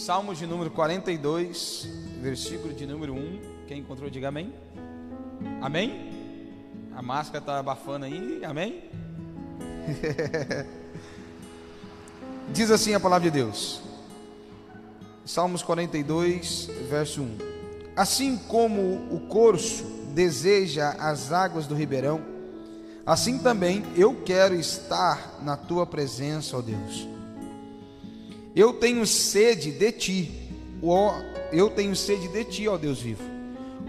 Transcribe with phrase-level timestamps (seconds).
[0.00, 1.86] Salmos de número 42,
[2.22, 3.66] versículo de número 1.
[3.68, 4.50] Quem encontrou, diga amém.
[5.60, 6.48] Amém?
[6.96, 8.84] A máscara está abafando aí, amém?
[12.50, 13.82] Diz assim a palavra de Deus.
[15.26, 17.38] Salmos 42, verso 1.
[17.94, 22.22] Assim como o corso deseja as águas do ribeirão,
[23.04, 27.19] assim também eu quero estar na tua presença, ó Deus.
[28.54, 30.50] Eu tenho sede de ti,
[30.82, 31.14] ó,
[31.52, 33.22] eu tenho sede de ti, ó Deus vivo.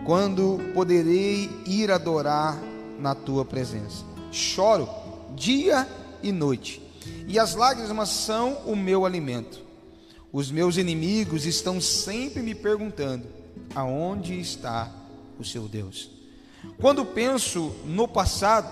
[0.05, 2.61] Quando poderei ir adorar
[2.99, 4.05] na tua presença?
[4.31, 4.87] Choro
[5.35, 5.87] dia
[6.21, 6.81] e noite,
[7.27, 9.59] e as lágrimas são o meu alimento.
[10.31, 13.27] Os meus inimigos estão sempre me perguntando:
[13.73, 14.91] aonde está
[15.39, 16.11] o seu Deus?
[16.79, 18.71] Quando penso no passado,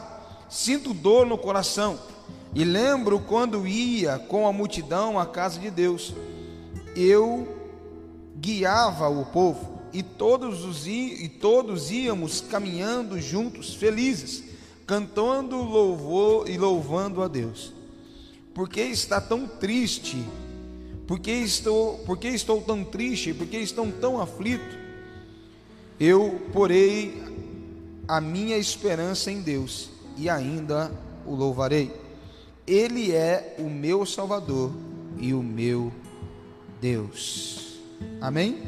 [0.49, 1.99] sinto dor no coração
[2.53, 6.13] e lembro quando ia com a multidão à casa de Deus.
[6.96, 7.48] Eu
[8.35, 14.43] guiava o povo e todos, os, e todos íamos caminhando juntos, felizes,
[14.85, 17.74] cantando louvor e louvando a Deus.
[18.54, 20.18] Por que está tão triste?
[21.07, 23.34] Por que estou, por que estou tão triste?
[23.34, 24.77] Por que estou tão aflito?
[25.99, 27.21] Eu porei
[28.07, 30.91] a minha esperança em Deus e ainda
[31.26, 32.09] o louvarei.
[32.70, 34.71] Ele é o meu Salvador
[35.17, 35.91] e o meu
[36.79, 37.79] Deus.
[38.21, 38.62] Amém?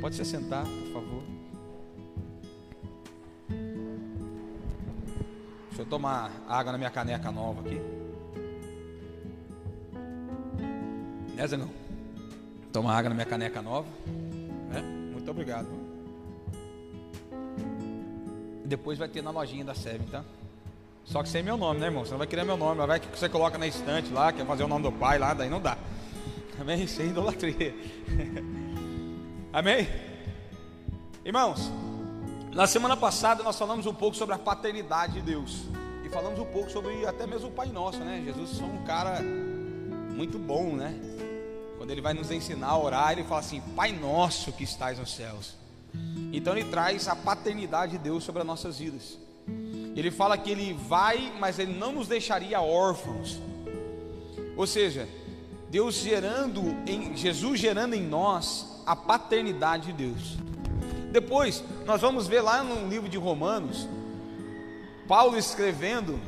[0.00, 1.22] Pode se sentar, por favor.
[5.68, 7.78] Deixa eu tomar água na minha caneca nova aqui.
[11.36, 11.68] Né, Zé não?
[12.72, 13.86] Tomar água na minha caneca nova.
[14.74, 14.80] É?
[14.80, 15.68] Muito obrigado.
[18.64, 20.24] Depois vai ter na lojinha da Seven, tá?
[21.04, 22.04] Só que sem meu nome, né, irmão?
[22.04, 22.86] Você não vai querer meu nome.
[22.86, 25.50] Vai que você coloca na estante lá, quer fazer o nome do pai lá, daí
[25.50, 25.76] não dá.
[26.60, 26.86] Amém?
[26.86, 27.74] Sem idolatria.
[29.52, 29.88] Amém?
[31.24, 31.70] Irmãos,
[32.52, 35.64] na semana passada nós falamos um pouco sobre a paternidade de Deus.
[36.04, 38.22] E falamos um pouco sobre até mesmo o Pai Nosso, né?
[38.24, 40.94] Jesus é um cara muito bom, né?
[41.78, 45.14] Quando ele vai nos ensinar a orar, ele fala assim: Pai Nosso que estás nos
[45.14, 45.56] céus.
[46.32, 49.18] Então ele traz a paternidade de Deus sobre as nossas vidas.
[49.94, 53.38] Ele fala que ele vai, mas ele não nos deixaria órfãos.
[54.56, 55.08] Ou seja,
[55.68, 60.36] Deus gerando em Jesus gerando em nós a paternidade de Deus.
[61.10, 63.88] Depois, nós vamos ver lá no livro de Romanos,
[65.06, 66.18] Paulo escrevendo,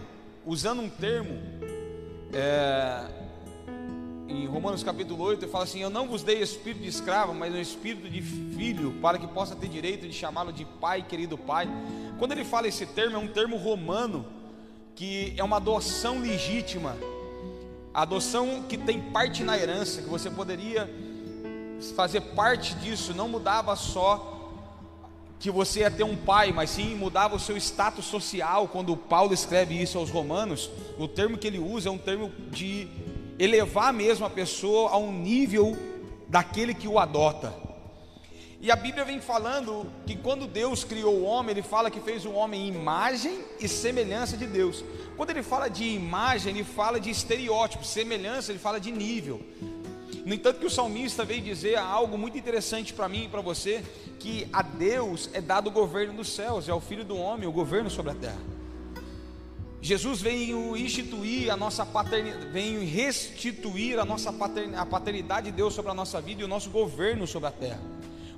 [0.45, 1.41] usando um termo,
[2.33, 3.24] é,
[4.34, 7.55] em Romanos capítulo 8, ele fala assim: Eu não vos dei espírito de escravo, mas
[7.55, 11.69] um espírito de filho, para que possa ter direito de chamá-lo de pai, querido pai.
[12.19, 14.27] Quando ele fala esse termo, é um termo romano,
[14.94, 16.97] que é uma adoção legítima,
[17.93, 20.91] adoção que tem parte na herança, que você poderia
[21.94, 24.33] fazer parte disso, não mudava só
[25.39, 28.67] que você ia ter um pai, mas sim mudava o seu status social.
[28.69, 32.89] Quando Paulo escreve isso aos Romanos, o termo que ele usa é um termo de
[33.39, 35.77] elevar mesmo a pessoa a um nível
[36.28, 37.55] daquele que o adota.
[38.61, 42.25] E a Bíblia vem falando que quando Deus criou o homem, ele fala que fez
[42.25, 44.83] o homem imagem e semelhança de Deus.
[45.17, 49.43] Quando ele fala de imagem, ele fala de estereótipo, semelhança, ele fala de nível.
[50.25, 53.84] No entanto, que o salmista veio dizer algo muito interessante para mim e para você,
[54.19, 57.53] que a Deus é dado o governo dos céus, é ao filho do homem o
[57.53, 58.41] governo sobre a terra.
[59.84, 65.75] Jesus veio instituir a nossa paternidade, veio restituir a nossa paternidade, a paternidade de Deus
[65.75, 67.83] sobre a nossa vida e o nosso governo sobre a terra.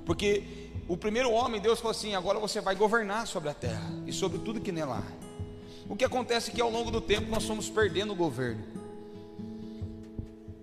[0.05, 0.43] Porque
[0.89, 4.39] o primeiro homem, Deus falou assim: agora você vai governar sobre a terra e sobre
[4.39, 5.87] tudo que nela há.
[5.87, 8.61] O que acontece é que ao longo do tempo nós fomos perdendo o governo.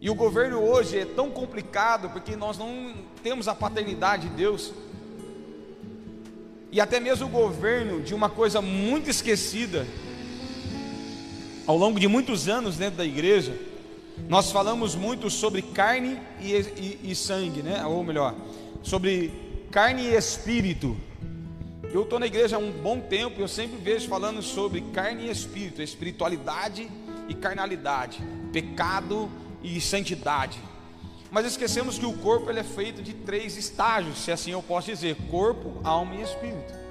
[0.03, 2.93] E o governo hoje é tão complicado porque nós não
[3.23, 4.71] temos a paternidade de Deus.
[6.71, 9.87] E até mesmo o governo de uma coisa muito esquecida,
[11.66, 13.56] ao longo de muitos anos dentro da igreja,
[14.28, 17.84] nós falamos muito sobre carne e, e, e sangue, né?
[17.84, 18.34] ou melhor,
[18.82, 19.32] sobre
[19.70, 20.96] carne e espírito.
[21.93, 25.26] Eu estou na igreja há um bom tempo e eu sempre vejo falando sobre carne
[25.26, 26.88] e espírito, espiritualidade
[27.28, 28.22] e carnalidade,
[28.52, 29.31] pecado
[29.62, 30.58] e santidade.
[31.31, 34.88] Mas esquecemos que o corpo ele é feito de três estágios, se assim eu posso
[34.88, 36.84] dizer: corpo, alma e espírito.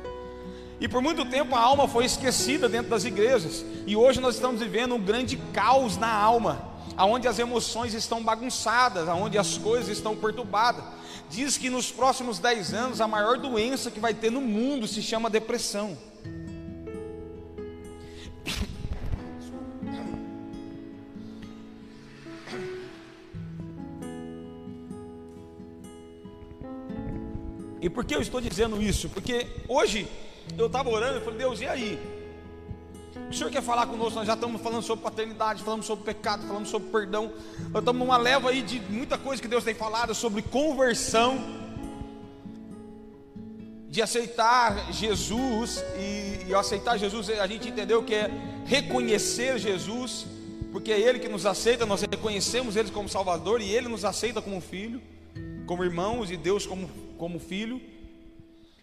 [0.84, 3.64] E por muito tempo a alma foi esquecida dentro das igrejas.
[3.88, 6.62] E hoje nós estamos vivendo um grande caos na alma,
[6.98, 10.84] aonde as emoções estão bagunçadas, aonde as coisas estão perturbadas.
[11.30, 15.02] Diz que nos próximos 10 anos a maior doença que vai ter no mundo se
[15.02, 15.98] chama depressão.
[27.80, 29.08] E por que eu estou dizendo isso?
[29.08, 30.10] Porque hoje
[30.58, 32.00] eu estava orando e falei, Deus, e aí?
[33.30, 34.16] O Senhor quer falar conosco?
[34.16, 37.32] Nós já estamos falando sobre paternidade, falamos sobre pecado, falamos sobre perdão.
[37.72, 41.40] Nós estamos numa leva aí de muita coisa que Deus tem falado sobre conversão,
[43.90, 45.84] de aceitar Jesus.
[45.98, 48.30] E, e aceitar Jesus, a gente entendeu que é
[48.66, 50.26] reconhecer Jesus,
[50.72, 54.42] porque é Ele que nos aceita, nós reconhecemos Ele como Salvador e Ele nos aceita
[54.42, 55.02] como filho,
[55.66, 57.80] como irmãos e Deus como, como filho.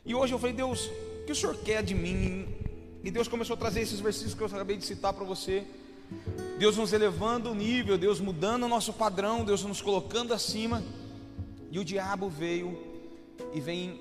[0.05, 0.91] E hoje eu falei, Deus,
[1.31, 2.49] que o Senhor quer de mim?
[3.05, 5.65] E Deus começou a trazer esses versículos que eu acabei de citar para você.
[6.59, 10.83] Deus nos elevando o nível, Deus mudando o nosso padrão, Deus nos colocando acima.
[11.71, 12.77] E o diabo veio
[13.55, 14.01] e vem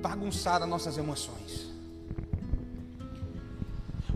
[0.00, 1.72] bagunçar as nossas emoções.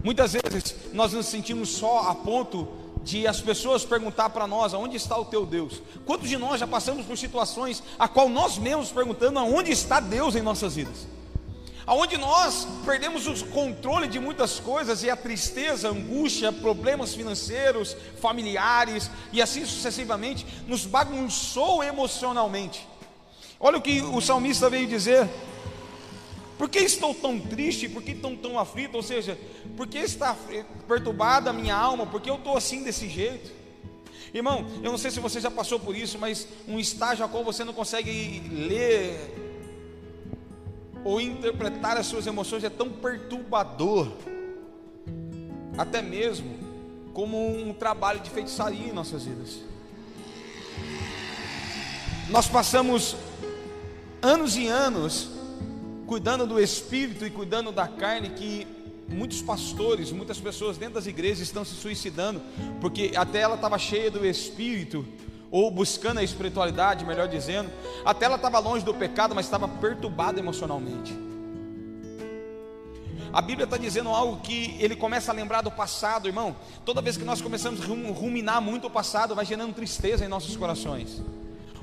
[0.04, 2.68] Muitas vezes nós nos sentimos só a ponto
[3.02, 5.82] de as pessoas perguntar para nós aonde está o teu Deus.
[6.06, 10.36] Quantos de nós já passamos por situações a qual nós mesmos perguntando aonde está Deus
[10.36, 11.14] em nossas vidas?
[11.86, 17.96] Aonde nós perdemos o controle de muitas coisas e a tristeza, a angústia, problemas financeiros,
[18.20, 22.86] familiares e assim sucessivamente nos bagunçou emocionalmente.
[23.60, 25.28] Olha o que o salmista veio dizer:
[26.58, 27.88] por que estou tão triste?
[27.88, 28.96] Por que estou tão aflito?
[28.96, 29.38] Ou seja,
[29.76, 30.36] por que está
[30.86, 32.06] perturbada a minha alma?
[32.06, 33.50] Por que eu estou assim desse jeito?
[34.32, 37.44] Irmão, eu não sei se você já passou por isso, mas um estágio a qual
[37.44, 39.53] você não consegue ler
[41.04, 44.10] ou interpretar as suas emoções é tão perturbador,
[45.76, 46.58] até mesmo
[47.12, 49.60] como um trabalho de feitiçaria em nossas vidas.
[52.30, 53.16] Nós passamos
[54.22, 55.28] anos e anos
[56.06, 58.66] cuidando do espírito e cuidando da carne que
[59.08, 62.40] muitos pastores, muitas pessoas dentro das igrejas estão se suicidando,
[62.80, 65.06] porque até ela estava cheia do espírito,
[65.54, 67.70] ou buscando a espiritualidade, melhor dizendo,
[68.04, 71.16] até ela estava longe do pecado, mas estava perturbada emocionalmente.
[73.32, 76.56] A Bíblia está dizendo algo que ele começa a lembrar do passado, irmão.
[76.84, 80.56] Toda vez que nós começamos a ruminar muito o passado, vai gerando tristeza em nossos
[80.56, 81.22] corações.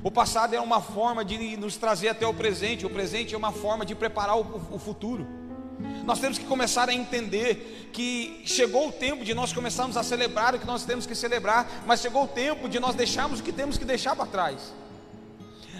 [0.04, 3.54] O passado é uma forma de nos trazer até o presente, o presente é uma
[3.54, 5.26] forma de preparar o, futuro.
[6.06, 10.56] Nós temos que começar a entender que chegou o tempo de nós começarmos a celebrar
[10.56, 13.52] o que nós temos que celebrar, mas chegou o tempo de nós deixarmos o que
[13.52, 14.74] temos que deixar para trás.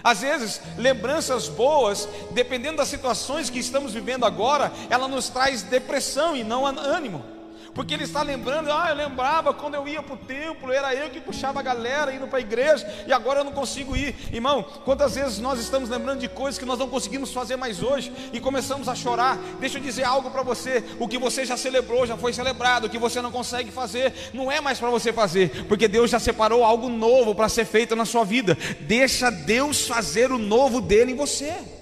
[0.04, 6.36] Às vezes, lembranças boas, dependendo das situações que estamos vivendo agora, ela nos traz depressão
[6.36, 7.24] e não ânimo.
[7.74, 11.10] Porque ele está lembrando, ah, eu lembrava quando eu ia para o templo, era eu
[11.10, 14.14] que puxava a galera indo para a igreja, e agora eu não consigo ir.
[14.34, 18.12] Irmão, quantas vezes nós estamos lembrando de coisas que nós não conseguimos fazer mais hoje
[18.34, 19.38] e começamos a chorar?
[19.60, 22.90] Deixa eu dizer algo para você: o que você já celebrou, já foi celebrado, o
[22.90, 26.64] que você não consegue fazer, não é mais para você fazer, porque Deus já separou
[26.64, 28.58] algo novo para ser feito na sua vida.
[28.82, 31.81] Deixa Deus fazer o novo dele em você.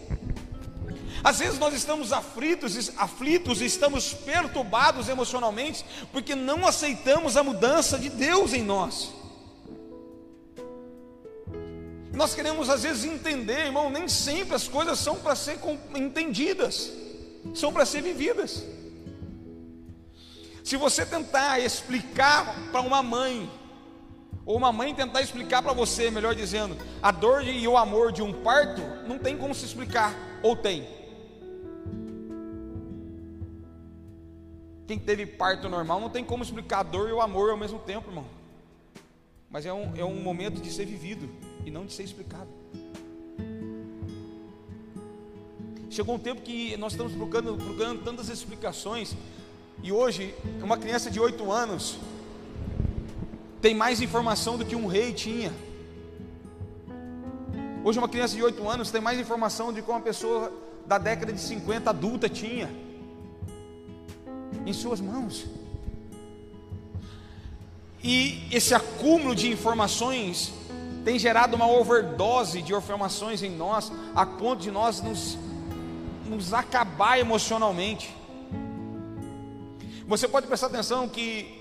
[1.24, 8.10] Às vezes nós estamos aflitos, aflitos, estamos perturbados emocionalmente, porque não aceitamos a mudança de
[8.10, 9.14] Deus em nós.
[12.14, 15.60] Nós queremos às vezes entender, irmão, nem sempre as coisas são para ser
[15.96, 16.92] entendidas,
[17.54, 18.64] são para ser vividas.
[20.64, 23.50] Se você tentar explicar para uma mãe,
[24.46, 28.22] ou uma mãe tentar explicar para você, melhor dizendo, a dor e o amor de
[28.22, 30.99] um parto, não tem como se explicar, ou tem.
[34.90, 37.78] Quem teve parto normal não tem como explicar a dor e o amor ao mesmo
[37.78, 38.26] tempo, irmão.
[39.48, 41.30] Mas é um, é um momento de ser vivido
[41.64, 42.50] e não de ser explicado.
[45.92, 49.16] Chegou um tempo que nós estamos procurando, procurando tantas explicações,
[49.84, 52.00] e hoje, uma criança de 8 anos
[53.62, 55.54] tem mais informação do que um rei tinha.
[57.84, 60.52] Hoje, uma criança de 8 anos tem mais informação do que uma pessoa
[60.88, 62.89] da década de 50 adulta tinha
[64.66, 65.46] em suas mãos.
[68.04, 70.54] E esse acúmulo de informações
[71.04, 75.38] tem gerado uma overdose de informações em nós, a ponto de nós nos,
[76.26, 78.16] nos acabar emocionalmente.
[80.08, 81.60] Você pode prestar atenção que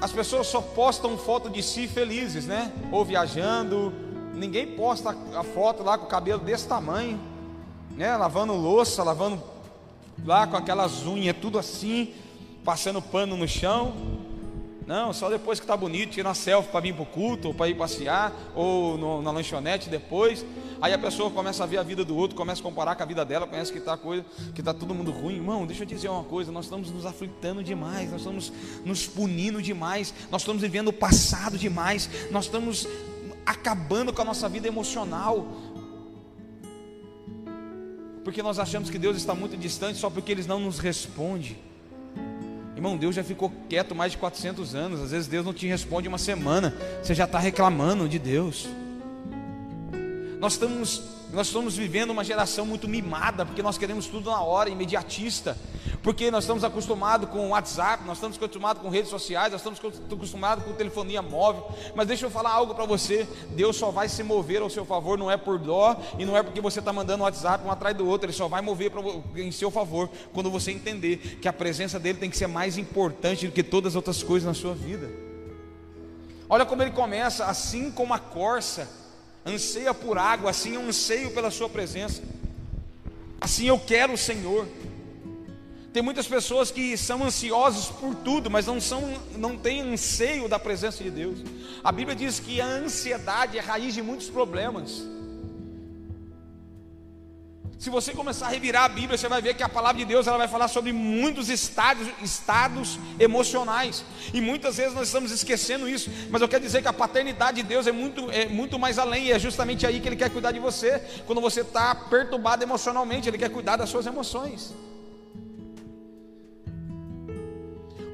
[0.00, 2.72] as pessoas só postam foto de si felizes, né?
[2.92, 3.92] Ou viajando,
[4.34, 7.18] ninguém posta a foto lá com o cabelo desse tamanho,
[7.96, 8.16] né?
[8.16, 9.42] Lavando louça, lavando
[10.24, 12.12] lá com aquelas unhas, tudo assim,
[12.64, 13.94] passando pano no chão.
[14.86, 17.54] Não, só depois que está bonito, tira uma selfie para vir para o culto, ou
[17.54, 20.46] para ir passear, ou no, na lanchonete depois.
[20.80, 23.06] Aí a pessoa começa a ver a vida do outro, começa a comparar com a
[23.06, 25.34] vida dela, conhece que está coisa, que está todo mundo ruim.
[25.34, 28.50] Irmão, deixa eu dizer uma coisa, nós estamos nos aflitando demais, nós estamos
[28.84, 32.88] nos punindo demais, nós estamos vivendo o passado demais, nós estamos
[33.44, 35.46] acabando com a nossa vida emocional.
[38.28, 41.56] Porque nós achamos que Deus está muito distante só porque Ele não nos responde.
[42.76, 45.00] Irmão, Deus já ficou quieto mais de 400 anos.
[45.00, 48.68] Às vezes Deus não te responde uma semana, você já está reclamando de Deus.
[50.38, 54.70] Nós estamos, nós estamos vivendo uma geração muito mimada, porque nós queremos tudo na hora,
[54.70, 55.56] imediatista
[56.02, 59.80] porque nós estamos acostumados com o WhatsApp, nós estamos acostumados com redes sociais, nós estamos
[60.10, 61.68] acostumados com telefonia móvel.
[61.94, 65.18] Mas deixa eu falar algo para você: Deus só vai se mover ao seu favor,
[65.18, 67.96] não é por dó e não é porque você está mandando o WhatsApp um atrás
[67.96, 68.92] do outro, Ele só vai mover
[69.36, 73.46] em seu favor quando você entender que a presença dele tem que ser mais importante
[73.46, 75.10] do que todas as outras coisas na sua vida.
[76.48, 78.88] Olha como ele começa, assim como a corça
[79.48, 82.22] anseia por água, assim eu anseio pela sua presença.
[83.40, 84.66] Assim eu quero o Senhor.
[85.92, 89.02] Tem muitas pessoas que são ansiosas por tudo, mas não são,
[89.36, 91.38] não têm anseio da presença de Deus.
[91.82, 95.02] A Bíblia diz que a ansiedade é raiz de muitos problemas.
[97.78, 100.26] Se você começar a revirar a Bíblia, você vai ver que a palavra de Deus
[100.26, 104.04] ela vai falar sobre muitos estados, estados emocionais.
[104.34, 106.10] E muitas vezes nós estamos esquecendo isso.
[106.28, 109.26] Mas eu quero dizer que a paternidade de Deus é muito, é muito mais além.
[109.26, 111.00] E é justamente aí que Ele quer cuidar de você.
[111.24, 114.74] Quando você está perturbado emocionalmente, Ele quer cuidar das suas emoções.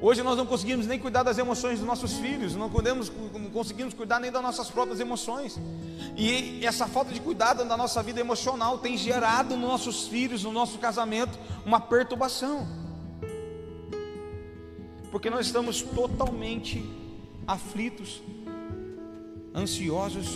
[0.05, 3.91] Hoje nós não conseguimos nem cuidar das emoções dos nossos filhos, não, podemos, não conseguimos
[3.91, 5.59] cuidar nem das nossas próprias emoções.
[6.15, 10.51] E essa falta de cuidado da nossa vida emocional tem gerado nos nossos filhos, no
[10.51, 12.67] nosso casamento, uma perturbação.
[15.09, 16.87] Porque nós estamos totalmente
[17.47, 18.21] aflitos,
[19.55, 20.27] ansiosos.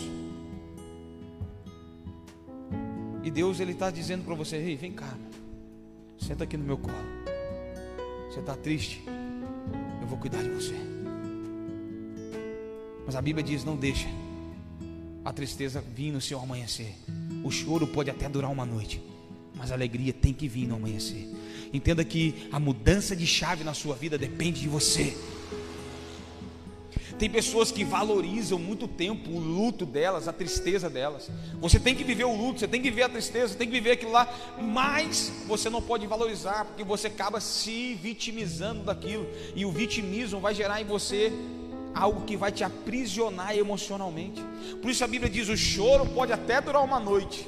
[3.22, 5.14] E Deus ele está dizendo para você: Ei, vem cá,
[6.18, 6.98] senta aqui no meu colo.
[8.32, 9.04] Você está triste?
[10.10, 10.74] Vou cuidar de você.
[13.06, 14.08] Mas a Bíblia diz: não deixa
[15.24, 16.96] a tristeza vir no seu amanhecer.
[17.44, 19.02] O choro pode até durar uma noite,
[19.56, 21.28] mas a alegria tem que vir no amanhecer.
[21.72, 25.16] Entenda que a mudança de chave na sua vida depende de você.
[27.20, 31.30] Tem pessoas que valorizam muito tempo o luto delas, a tristeza delas.
[31.60, 33.74] Você tem que viver o luto, você tem que viver a tristeza, você tem que
[33.74, 39.66] viver aquilo lá, mas você não pode valorizar, porque você acaba se vitimizando daquilo, e
[39.66, 41.34] o vitimismo vai gerar em você
[41.94, 44.42] algo que vai te aprisionar emocionalmente.
[44.82, 47.46] Por isso a Bíblia diz: o choro pode até durar uma noite,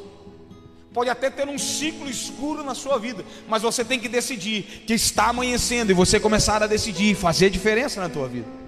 [0.93, 4.93] pode até ter um ciclo escuro na sua vida, mas você tem que decidir que
[4.93, 8.60] está amanhecendo e você começar a decidir fazer diferença na tua vida.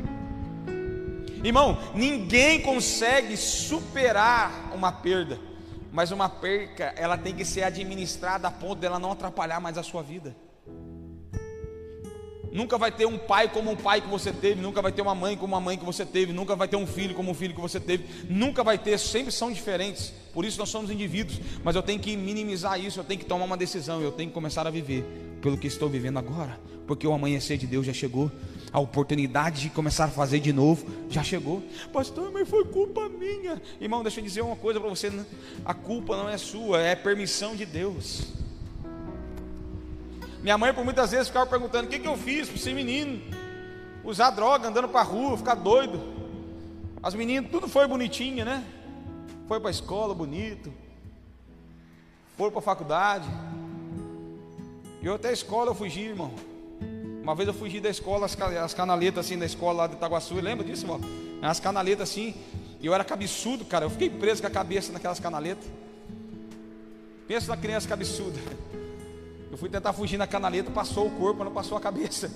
[1.43, 5.38] Irmão, ninguém consegue superar uma perda,
[5.91, 9.83] mas uma perca, ela tem que ser administrada a ponto dela não atrapalhar mais a
[9.83, 10.33] sua vida.
[12.50, 15.15] Nunca vai ter um pai como um pai que você teve, nunca vai ter uma
[15.15, 17.53] mãe como uma mãe que você teve, nunca vai ter um filho como um filho
[17.53, 20.13] que você teve, nunca vai ter, sempre são diferentes.
[20.31, 23.43] Por isso nós somos indivíduos, mas eu tenho que minimizar isso, eu tenho que tomar
[23.45, 26.57] uma decisão, eu tenho que começar a viver pelo que estou vivendo agora,
[26.88, 28.31] porque o amanhecer de Deus já chegou
[28.71, 31.62] a oportunidade de começar a fazer de novo já chegou.
[31.91, 33.62] Pastor, mas foi culpa minha.
[33.79, 35.25] Irmão, deixa eu dizer uma coisa para você: né?
[35.65, 38.23] a culpa não é sua, é permissão de Deus.
[40.41, 43.21] Minha mãe, por muitas vezes, ficava perguntando: o que, que eu fiz para esse menino
[44.03, 46.01] usar droga, andando para a rua, ficar doido.
[47.03, 48.63] As meninas, tudo foi bonitinho, né?
[49.47, 50.73] Foi para a escola bonito,
[52.38, 53.27] foram para a faculdade.
[55.03, 56.31] Eu até a escola eu fugi, irmão.
[57.22, 60.36] Uma vez eu fugi da escola, as, as canaletas assim da escola lá de Itaguaçu,
[60.36, 61.01] lembra disso, irmão?
[61.41, 62.33] As canaletas assim,
[62.79, 63.83] e eu era cabeçudo, cara.
[63.83, 65.65] Eu fiquei preso com a cabeça naquelas canaletas.
[67.27, 68.39] Pensa na criança cabeçuda.
[69.51, 72.31] Eu fui tentar fugir na canaleta, passou o corpo, não passou a cabeça.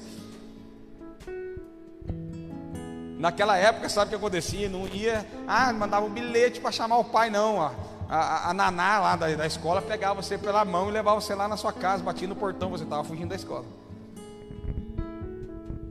[3.18, 4.70] Naquela época, sabe o que acontecia?
[4.70, 7.60] Não ia, ah, mandava um bilhete para chamar o pai, não.
[7.60, 7.74] A,
[8.10, 11.48] a, a naná lá da, da escola pegava você pela mão e levava você lá
[11.48, 13.66] na sua casa, batia no portão, você estava fugindo da escola.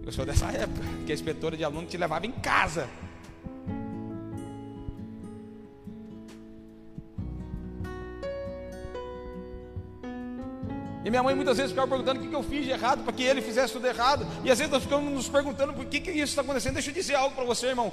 [0.05, 2.89] Eu sou dessa época, que a inspetora de aluno te levava em casa.
[11.07, 13.23] E minha mãe muitas vezes ficava perguntando o que, eu fiz de errado para que
[13.23, 14.27] ele fizesse tudo errado.
[14.43, 16.75] E às vezes nós ficamos nos perguntando por que, que isso está acontecendo.
[16.75, 17.93] Deixa eu dizer algo para você, irmão.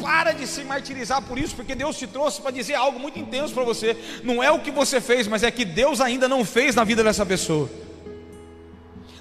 [0.00, 3.52] Para de se martirizar por isso, porque Deus te trouxe para dizer algo muito intenso
[3.52, 3.94] para você.
[4.22, 7.04] Não é o que você fez, mas é que Deus ainda não fez na vida
[7.04, 7.68] dessa pessoa.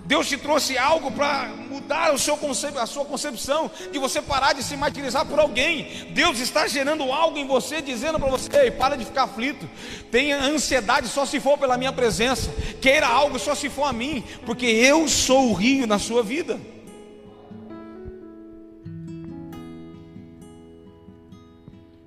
[0.05, 4.53] Deus te trouxe algo para mudar o seu concep a sua concepção, de você parar
[4.53, 6.11] de se martirizar por alguém.
[6.13, 9.69] Deus está gerando algo em você, dizendo para você: Ei, para de ficar aflito.
[10.11, 12.51] Tenha ansiedade só se for pela minha presença.
[12.81, 16.59] Queira algo só se for a mim, porque eu sou o rio na sua vida.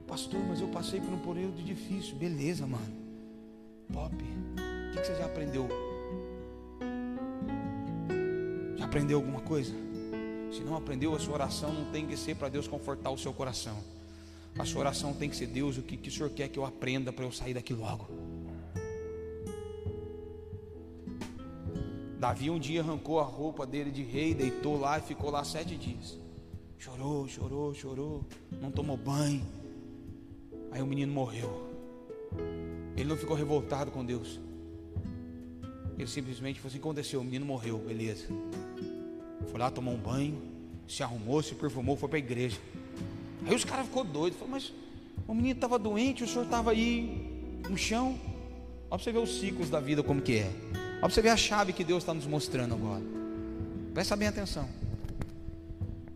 [0.06, 2.14] Pastor, mas eu passei por um período difícil.
[2.16, 2.94] Beleza, mano.
[3.92, 4.14] Pop.
[4.14, 5.85] O que você já aprendeu?
[8.86, 9.74] Aprendeu alguma coisa?
[10.52, 13.32] Se não aprendeu, a sua oração não tem que ser para Deus confortar o seu
[13.32, 13.76] coração.
[14.58, 16.64] A sua oração tem que ser: Deus, o que, que o Senhor quer que eu
[16.64, 18.06] aprenda para eu sair daqui logo?
[22.18, 25.76] Davi um dia arrancou a roupa dele de rei, deitou lá e ficou lá sete
[25.76, 26.18] dias.
[26.78, 28.24] Chorou, chorou, chorou,
[28.60, 29.44] não tomou banho.
[30.70, 31.66] Aí o menino morreu.
[32.96, 34.40] Ele não ficou revoltado com Deus.
[35.98, 37.20] Ele simplesmente falou assim: aconteceu?
[37.20, 38.26] O menino morreu, beleza.
[39.50, 40.40] Foi lá, tomou um banho,
[40.88, 42.58] se arrumou, se perfumou, foi para a igreja.
[43.46, 44.38] Aí os caras ficou doidos.
[44.38, 44.72] Falou, mas
[45.26, 48.18] o menino estava doente, o senhor estava aí no chão.
[48.88, 50.50] Olha para você ver os ciclos da vida como que é.
[50.72, 53.02] Olha para você ver a chave que Deus está nos mostrando agora.
[53.92, 54.68] Presta bem atenção.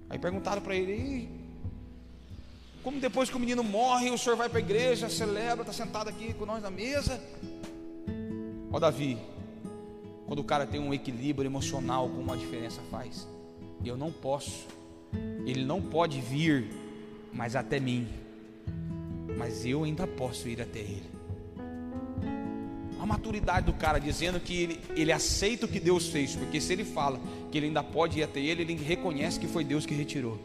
[0.08, 1.28] Aí perguntaram para ele,
[2.82, 6.08] como depois que o menino morre, o senhor vai para a igreja, celebra, está sentado
[6.08, 7.20] aqui com nós na mesa.
[8.72, 9.18] Ó Davi,
[10.30, 13.26] quando o cara tem um equilíbrio emocional, como uma diferença faz.
[13.84, 14.64] Eu não posso,
[15.44, 16.70] ele não pode vir,
[17.32, 18.06] mas até mim.
[19.36, 21.10] Mas eu ainda posso ir até ele
[23.00, 26.74] a maturidade do cara dizendo que ele, ele aceita o que Deus fez, porque se
[26.74, 27.18] ele fala
[27.50, 30.38] que ele ainda pode ir até ele, ele reconhece que foi Deus que retirou.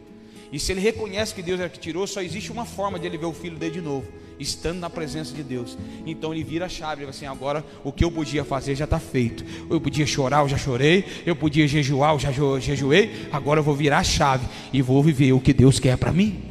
[0.52, 3.18] E se ele reconhece que Deus é que tirou, só existe uma forma de ele
[3.18, 4.08] ver o filho dele de novo,
[4.40, 5.78] estando na presença de Deus.
[6.06, 9.00] Então ele vira a chave, ele assim: agora o que eu podia fazer já está
[9.00, 9.44] feito.
[9.70, 11.06] Eu podia chorar, eu já chorei.
[11.26, 13.28] Eu podia jejuar, eu já jejuei.
[13.32, 16.45] Agora eu vou virar a chave e vou viver o que Deus quer para mim.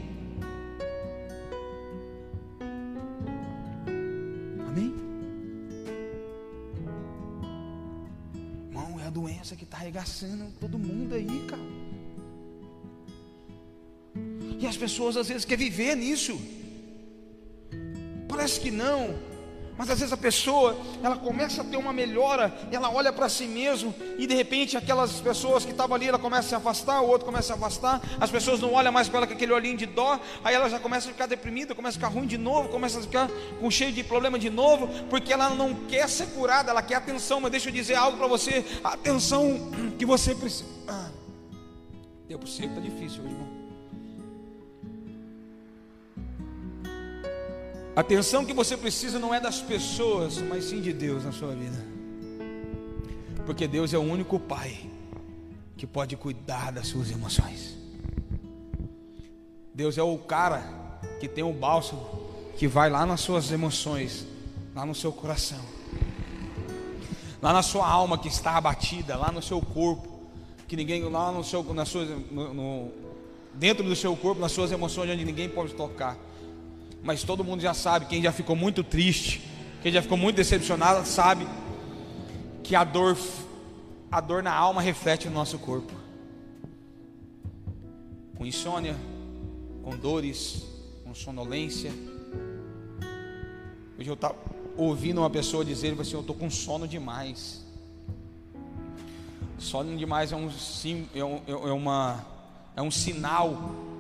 [15.14, 16.40] Pessoas às vezes querem viver nisso.
[18.29, 19.14] Parece que não,
[19.79, 23.44] mas às vezes a pessoa, ela começa a ter uma melhora, ela olha para si
[23.44, 27.07] mesmo e de repente aquelas pessoas que estavam ali, ela começa a se afastar, o
[27.07, 29.77] outro começa a se afastar, as pessoas não olham mais para ela com aquele olhinho
[29.77, 32.68] de dó, aí ela já começa a ficar deprimida, começa a ficar ruim de novo,
[32.68, 36.72] começa a ficar com cheio de problema de novo, porque ela não quer ser curada,
[36.72, 40.68] ela quer atenção, mas deixa eu dizer algo para você, atenção que você precisa.
[40.88, 41.09] Ah,
[42.27, 43.63] tempo seco está difícil hoje, irmão.
[47.96, 51.54] A atenção que você precisa não é das pessoas, mas sim de Deus na sua
[51.54, 51.78] vida.
[53.46, 54.90] Porque Deus é o único Pai
[55.76, 57.76] que pode cuidar das suas emoções.
[59.72, 62.24] Deus é o cara que tem o bálsamo
[62.57, 64.26] que vai lá nas suas emoções,
[64.74, 65.61] lá no seu coração,
[67.40, 70.09] lá na sua alma que está abatida, lá no seu corpo,
[70.66, 72.92] que ninguém lá no seu, no, no,
[73.52, 76.16] dentro do seu corpo, nas suas emoções onde ninguém pode tocar
[77.05, 79.43] mas todo mundo já sabe, quem já ficou muito triste,
[79.83, 81.47] quem já ficou muito decepcionado, sabe
[82.62, 83.19] que a dor,
[84.11, 85.93] a dor na alma reflete no nosso corpo.
[88.38, 88.97] Com insônia,
[89.83, 90.64] com dores,
[91.05, 91.93] com sonolência.
[93.99, 94.37] Hoje eu estava
[94.75, 97.62] ouvindo uma pessoa dizer assim, eu estou com sono demais.
[99.59, 100.51] Sono demais é um,
[101.14, 102.27] é, um, é, uma,
[102.75, 103.93] é um sinal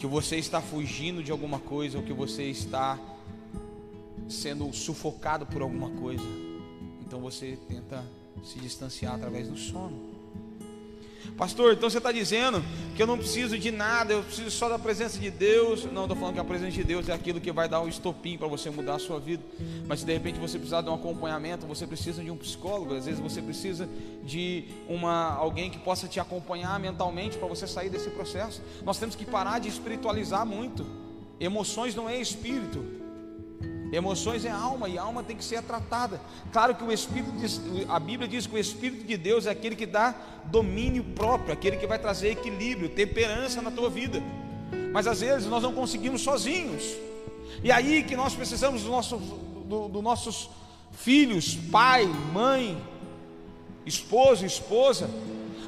[0.00, 2.98] que você está fugindo de alguma coisa ou que você está
[4.30, 6.24] sendo sufocado por alguma coisa.
[7.02, 8.02] Então você tenta
[8.42, 10.09] se distanciar através do sono.
[11.36, 12.62] Pastor, então você está dizendo
[12.94, 15.84] que eu não preciso de nada, eu preciso só da presença de Deus.
[15.90, 18.36] Não, estou falando que a presença de Deus é aquilo que vai dar um estopim
[18.36, 19.42] para você mudar a sua vida.
[19.86, 23.06] Mas se de repente você precisar de um acompanhamento, você precisa de um psicólogo, às
[23.06, 23.88] vezes você precisa
[24.22, 28.60] de uma alguém que possa te acompanhar mentalmente para você sair desse processo.
[28.84, 30.86] Nós temos que parar de espiritualizar muito.
[31.38, 32.99] Emoções não é espírito.
[33.92, 36.20] Emoções é alma e a alma tem que ser tratada.
[36.52, 39.74] Claro que o Espírito, diz, a Bíblia diz que o Espírito de Deus é aquele
[39.74, 44.22] que dá domínio próprio, aquele que vai trazer equilíbrio, temperança na tua vida.
[44.92, 46.84] Mas às vezes nós não conseguimos sozinhos.
[47.64, 49.20] E aí que nós precisamos dos nossos,
[49.66, 50.48] do, do nossos
[50.92, 52.80] filhos, pai, mãe,
[53.84, 55.10] esposo, esposa.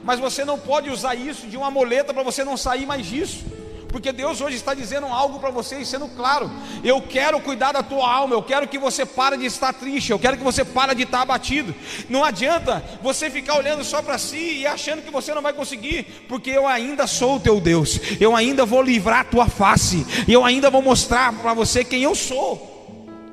[0.05, 3.45] Mas você não pode usar isso de uma moleta para você não sair mais disso.
[3.93, 6.51] Porque Deus hoje está dizendo algo para você e sendo claro:
[6.83, 10.19] eu quero cuidar da tua alma, eu quero que você pare de estar triste, eu
[10.19, 11.75] quero que você pare de estar abatido.
[12.09, 16.25] Não adianta você ficar olhando só para si e achando que você não vai conseguir,
[16.27, 20.43] porque eu ainda sou o teu Deus, eu ainda vou livrar a tua face, eu
[20.43, 22.71] ainda vou mostrar para você quem eu sou.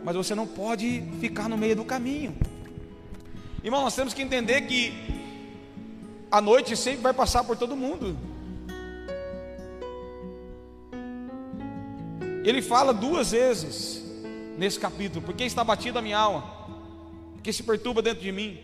[0.04, 2.36] Mas você não pode ficar no meio do caminho.
[3.63, 4.93] Irmão, nós temos que entender que
[6.30, 8.17] a noite sempre vai passar por todo mundo.
[12.50, 14.04] Ele fala duas vezes
[14.58, 16.58] nesse capítulo, porque está batida a minha alma.
[17.44, 18.58] que se perturba dentro de mim.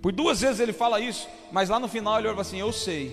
[0.00, 3.10] Por duas vezes ele fala isso, mas lá no final ele olha assim: Eu sei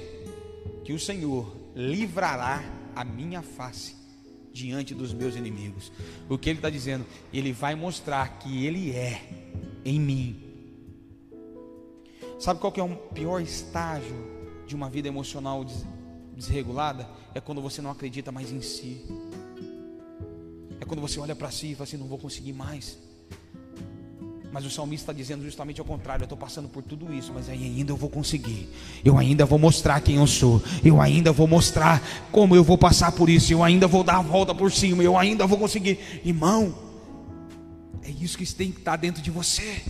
[0.86, 2.64] que o Senhor livrará
[2.96, 3.96] a minha face
[4.54, 5.92] diante dos meus inimigos.
[6.30, 7.04] O que ele está dizendo?
[7.34, 9.20] Ele vai mostrar que ele é
[9.84, 10.44] em mim.
[12.40, 14.16] Sabe qual que é o pior estágio
[14.68, 15.66] de uma vida emocional
[16.36, 17.10] desregulada?
[17.38, 19.06] É quando você não acredita mais em si.
[20.82, 22.98] É quando você olha para si e fala assim: não vou conseguir mais.
[24.52, 27.48] Mas o salmista está dizendo justamente ao contrário: eu estou passando por tudo isso, mas
[27.48, 28.68] ainda eu vou conseguir.
[29.06, 30.60] Eu ainda vou mostrar quem eu sou.
[30.84, 33.54] Eu ainda vou mostrar como eu vou passar por isso.
[33.54, 35.04] Eu ainda vou dar a volta por cima.
[35.04, 36.00] Eu ainda vou conseguir.
[36.26, 36.74] Irmão,
[38.02, 39.84] é isso que tem que estar dentro de você.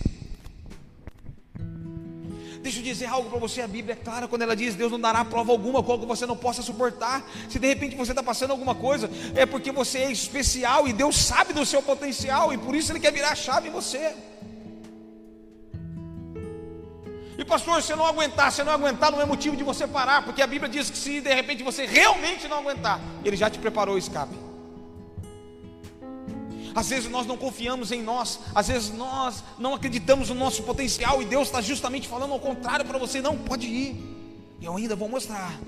[2.62, 5.00] Deixa eu dizer algo para você, a Bíblia é clara quando ela diz: Deus não
[5.00, 7.24] dará prova alguma, qual que você não possa suportar.
[7.48, 11.16] Se de repente você está passando alguma coisa, é porque você é especial e Deus
[11.16, 14.14] sabe do seu potencial e por isso Ele quer virar a chave em você.
[17.38, 20.42] E pastor, se não aguentar, se não aguentar, não é motivo de você parar, porque
[20.42, 23.94] a Bíblia diz que se de repente você realmente não aguentar, Ele já te preparou
[23.94, 24.47] o escape.
[26.74, 31.20] Às vezes nós não confiamos em nós, às vezes nós não acreditamos no nosso potencial
[31.22, 33.96] e Deus está justamente falando ao contrário para você: não pode ir.
[34.60, 35.58] E eu ainda vou mostrar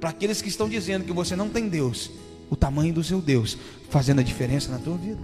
[0.00, 2.10] para aqueles que estão dizendo que você não tem Deus,
[2.50, 3.56] o tamanho do seu Deus
[3.88, 5.20] fazendo a diferença na tua vida.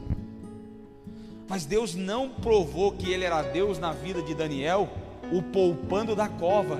[1.49, 4.89] Mas Deus não provou que Ele era Deus na vida de Daniel
[5.33, 6.79] o poupando da cova,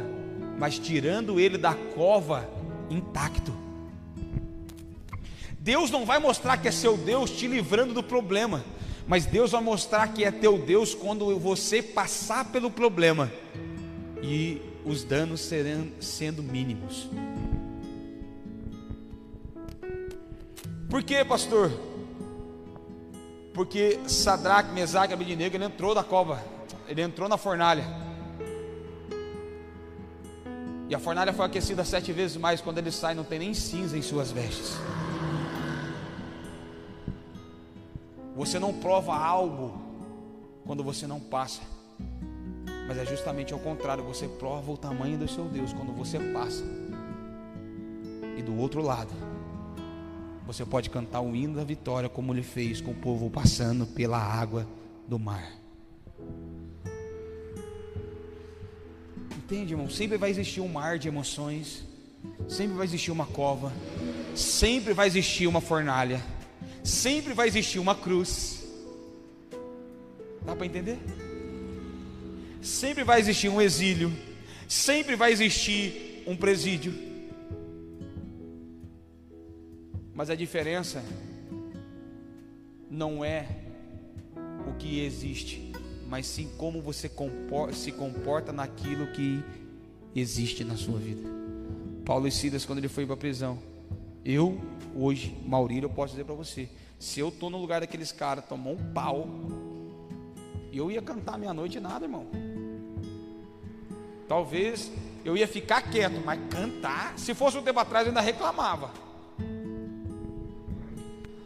[0.59, 2.49] mas tirando ele da cova
[2.91, 3.53] intacto.
[5.59, 8.65] Deus não vai mostrar que é seu Deus te livrando do problema,
[9.07, 13.31] mas Deus vai mostrar que é teu Deus quando você passar pelo problema
[14.23, 17.09] e os danos serão sendo mínimos.
[20.89, 21.71] Por quê, pastor?
[23.53, 26.43] Porque Sadraque, Mesaque Abednego, ele entrou da cova,
[26.87, 27.85] ele entrou na fornalha.
[30.89, 32.63] E a fornalha foi aquecida sete vezes mais.
[32.63, 34.79] Quando ele sai, não tem nem cinza em suas vestes.
[38.39, 39.83] Você não prova algo
[40.65, 41.61] quando você não passa.
[42.87, 46.63] Mas é justamente ao contrário, você prova o tamanho do seu Deus quando você passa.
[48.37, 49.13] E do outro lado,
[50.47, 54.19] você pode cantar o hino da vitória, como ele fez com o povo passando pela
[54.19, 54.69] água
[55.09, 55.51] do mar.
[59.37, 59.91] Entende, irmão?
[59.91, 61.83] Sempre vai existir um mar de emoções,
[62.47, 63.73] sempre vai existir uma cova,
[64.37, 66.23] sempre vai existir uma fornalha,
[66.89, 68.67] sempre vai existir uma cruz.
[70.45, 70.99] Dá para entender?
[72.63, 74.13] Sempre vai existir um exílio,
[74.67, 76.95] sempre vai existir um presídio.
[80.15, 81.05] Mas a diferença
[82.91, 83.47] não é
[84.67, 85.73] o que existe,
[86.09, 87.11] mas sim como você
[87.75, 89.41] se comporta naquilo que
[90.17, 91.23] existe na sua vida.
[92.05, 93.59] Paulo e Silas, quando ele foi para a prisão,
[94.25, 94.61] eu,
[94.97, 98.75] hoje, Maurílio, eu posso dizer para você: se eu estou no lugar daqueles caras, tomou
[98.75, 99.29] um pau,
[100.73, 102.27] eu ia cantar meia-noite nada, irmão.
[104.27, 104.91] Talvez
[105.25, 108.91] eu ia ficar quieto, mas cantar, se fosse um tempo atrás, eu ainda reclamava.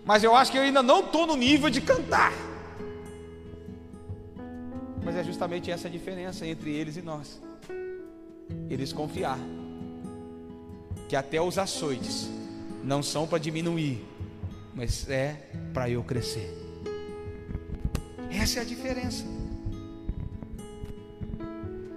[0.04, 2.32] Mas eu acho que eu ainda não estou no nível de cantar.
[5.04, 7.40] Mas é justamente essa a diferença entre eles e nós.
[8.68, 9.38] Eles confiar
[11.08, 12.28] que até os açoites
[12.82, 14.04] não são para diminuir,
[14.74, 15.37] mas é
[15.72, 16.50] para eu crescer.
[18.30, 19.24] Essa é a diferença.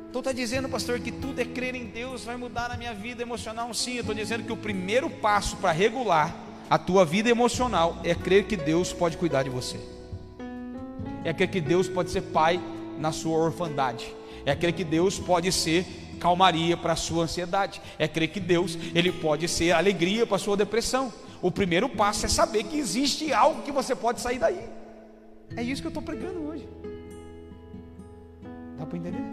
[0.10, 3.22] Então está dizendo, pastor, que tudo é crer em Deus, vai mudar a minha vida
[3.22, 3.74] emocional?
[3.74, 6.34] Sim, eu estou dizendo que o primeiro passo para regular
[6.70, 9.78] a tua vida emocional é crer que Deus pode cuidar de você.
[11.24, 12.62] É crer que Deus pode ser pai
[12.98, 14.06] na sua orfandade.
[14.46, 15.86] É crer que Deus pode ser
[16.20, 17.82] calmaria para a sua ansiedade.
[18.00, 21.12] É crer que Deus, ele pode ser alegria para a sua depressão.
[21.46, 24.68] O primeiro passo é saber que existe algo que você pode sair daí.
[25.56, 26.68] É isso que eu estou pregando hoje.
[28.80, 29.24] Dá para entender?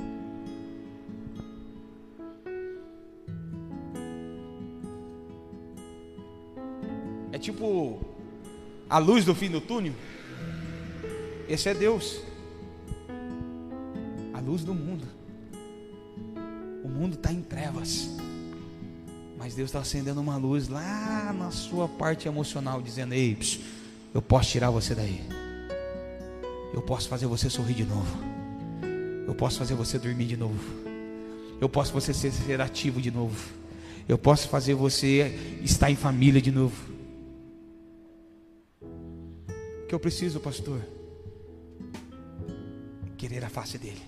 [7.32, 7.98] É tipo
[8.90, 9.94] a luz do fim do túnel.
[11.48, 12.20] Esse é Deus
[14.42, 15.06] luz do mundo.
[16.84, 18.21] O mundo está em trevas.
[19.42, 23.60] Mas Deus está acendendo uma luz lá na sua parte emocional, dizendo: Ei, psiu,
[24.14, 25.20] eu posso tirar você daí.
[26.72, 28.16] Eu posso fazer você sorrir de novo.
[29.26, 30.62] Eu posso fazer você dormir de novo.
[31.60, 33.36] Eu posso você ser, ser ativo de novo.
[34.08, 36.76] Eu posso fazer você estar em família de novo.
[38.80, 40.80] O que eu preciso, pastor?
[43.16, 44.02] querer a face dele,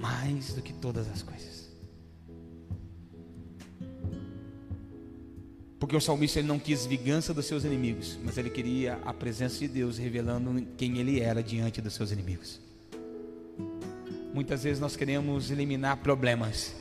[0.00, 1.57] mais do que todas as coisas.
[5.78, 9.58] Porque o salmista ele não quis vingança dos seus inimigos, mas ele queria a presença
[9.60, 12.60] de Deus revelando quem ele era diante dos seus inimigos.
[14.34, 16.74] Muitas vezes nós queremos eliminar problemas.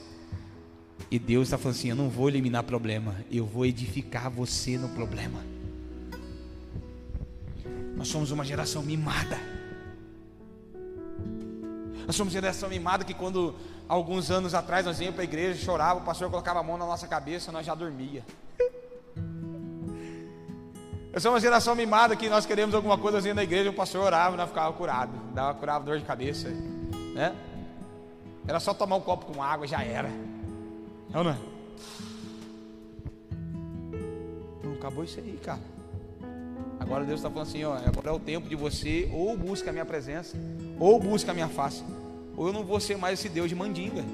[1.11, 4.89] E Deus está falando assim: Eu não vou eliminar problema, eu vou edificar você no
[4.89, 5.43] problema.
[7.95, 9.39] Nós somos uma geração mimada.
[12.05, 13.55] Nós somos uma geração mimada que quando
[13.87, 16.85] alguns anos atrás nós íamos para a igreja, chorava, o pastor colocava a mão na
[16.85, 18.23] nossa cabeça, nós já dormia.
[21.17, 24.03] Eu sou uma geração mimada que nós queremos alguma coisa assim na igreja, o pastor
[24.03, 26.47] orava, nós ficava curado, dava curava dor de cabeça,
[27.15, 27.35] né?
[28.47, 30.11] Era só tomar um copo com água, já era.
[31.09, 31.37] Não, não é?
[34.63, 35.59] Não acabou isso aí, cara.
[36.79, 39.73] Agora Deus está falando assim, ó, agora é o tempo de você ou busca a
[39.73, 40.37] minha presença,
[40.79, 41.83] ou busca a minha face,
[42.35, 44.05] ou eu não vou ser mais esse Deus de mandinga.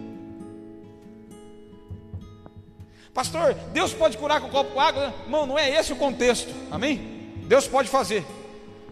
[3.14, 5.14] Pastor, Deus pode curar com um copo com água?
[5.24, 7.32] Irmão, não é esse o contexto, amém?
[7.46, 8.26] Deus pode fazer.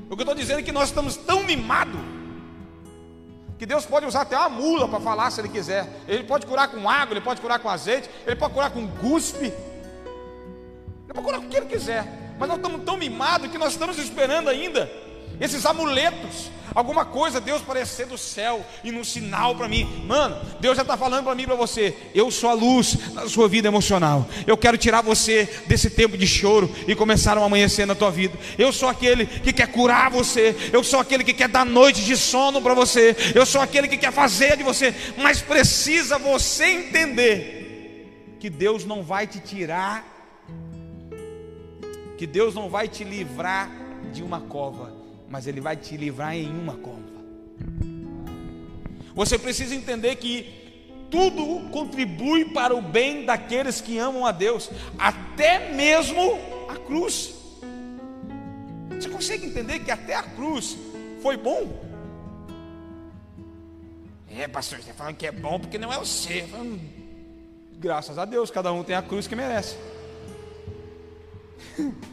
[0.10, 2.00] O que eu estou dizendo é que nós estamos tão mimados
[3.58, 5.88] que Deus pode usar até uma mula para falar se Ele quiser.
[6.08, 9.46] Ele pode curar com água, Ele pode curar com azeite, Ele pode curar com guspe,
[9.46, 9.54] Ele
[11.14, 12.06] pode curar com o que Ele quiser.
[12.38, 14.90] Mas nós estamos tão mimados que nós estamos esperando ainda
[15.41, 20.06] esses amuletos, alguma coisa Deus parecer do céu e num sinal para mim.
[20.08, 21.97] Mano, Deus já está falando para mim, para você.
[22.15, 24.27] Eu sou a luz da sua vida emocional.
[24.45, 28.38] Eu quero tirar você desse tempo de choro e começar um amanhecer na tua vida.
[28.58, 30.56] Eu sou aquele que quer curar você.
[30.71, 33.15] Eu sou aquele que quer dar noite de sono para você.
[33.36, 34.93] Eu sou aquele que quer fazer de você.
[35.17, 40.12] Mas precisa você entender que Deus não vai te tirar
[42.21, 43.67] que Deus não vai te livrar
[44.13, 44.93] de uma cova,
[45.32, 47.00] mas Ele vai te livrar em uma cova.
[49.15, 50.60] Você precisa entender que
[51.10, 56.38] tudo contribui para o bem daqueles que amam a Deus, até mesmo
[56.70, 57.34] a cruz.
[58.89, 60.78] Você consegue entender que até a cruz
[61.22, 61.82] foi bom?
[64.30, 66.46] É, pastor, você está falando que é bom porque não é o ser.
[67.78, 69.78] Graças a Deus, cada um tem a cruz que merece.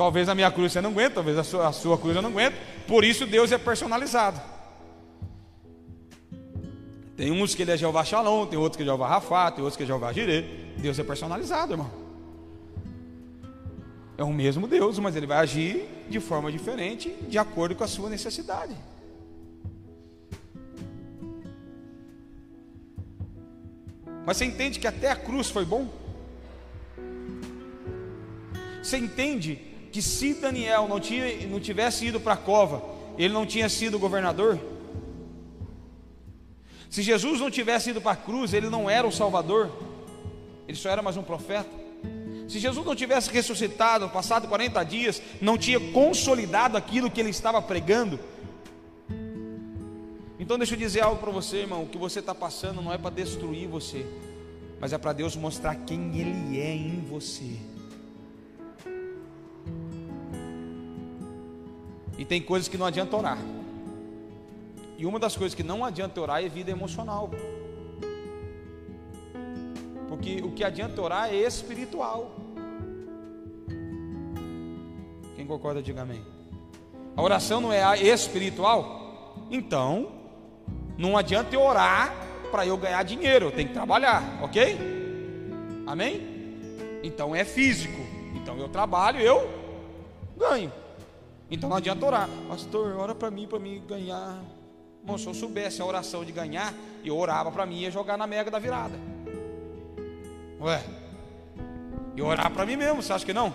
[0.00, 2.30] Talvez a minha cruz você não aguenta, talvez a sua, a sua cruz eu não
[2.30, 2.54] aguento.
[2.86, 4.40] Por isso Deus é personalizado.
[7.14, 9.76] Tem uns que ele é Jeová Shalom, tem outros que é Jeová Rafá, tem outros
[9.76, 10.46] que é Jeová Jireh.
[10.78, 11.90] Deus é personalizado, irmão.
[14.16, 17.86] É o mesmo Deus, mas ele vai agir de forma diferente, de acordo com a
[17.86, 18.74] sua necessidade.
[24.24, 25.86] Mas você entende que até a cruz foi bom?
[28.82, 32.82] Você entende que se Daniel não, tinha, não tivesse ido para a cova,
[33.18, 34.58] ele não tinha sido governador?
[36.88, 39.70] Se Jesus não tivesse ido para a cruz, ele não era o Salvador,
[40.66, 41.70] ele só era mais um profeta.
[42.48, 47.62] Se Jesus não tivesse ressuscitado, passado 40 dias, não tinha consolidado aquilo que ele estava
[47.62, 48.18] pregando.
[50.36, 52.98] Então deixa eu dizer algo para você, irmão: o que você está passando não é
[52.98, 54.04] para destruir você,
[54.80, 57.56] mas é para Deus mostrar quem Ele é em você.
[62.20, 63.38] E tem coisas que não adianta orar.
[64.98, 67.30] E uma das coisas que não adianta orar é vida emocional.
[70.06, 72.30] Porque o que adianta orar é espiritual.
[75.34, 76.22] Quem concorda, diga amém.
[77.16, 79.46] A oração não é espiritual?
[79.50, 80.12] Então,
[80.98, 82.14] não adianta eu orar
[82.50, 84.76] para eu ganhar dinheiro, eu tenho que trabalhar, ok?
[85.86, 86.20] Amém?
[87.02, 88.02] Então é físico.
[88.36, 89.48] Então eu trabalho, eu
[90.36, 90.70] ganho.
[91.50, 94.40] Então não adianta orar, pastor, ora para mim, para mim ganhar.
[95.02, 96.72] Bom, se eu soubesse a oração de ganhar,
[97.04, 98.98] eu orava para mim e ia jogar na mega da virada.
[100.60, 100.82] Ué,
[102.14, 103.52] e orar para mim mesmo, você acha que não?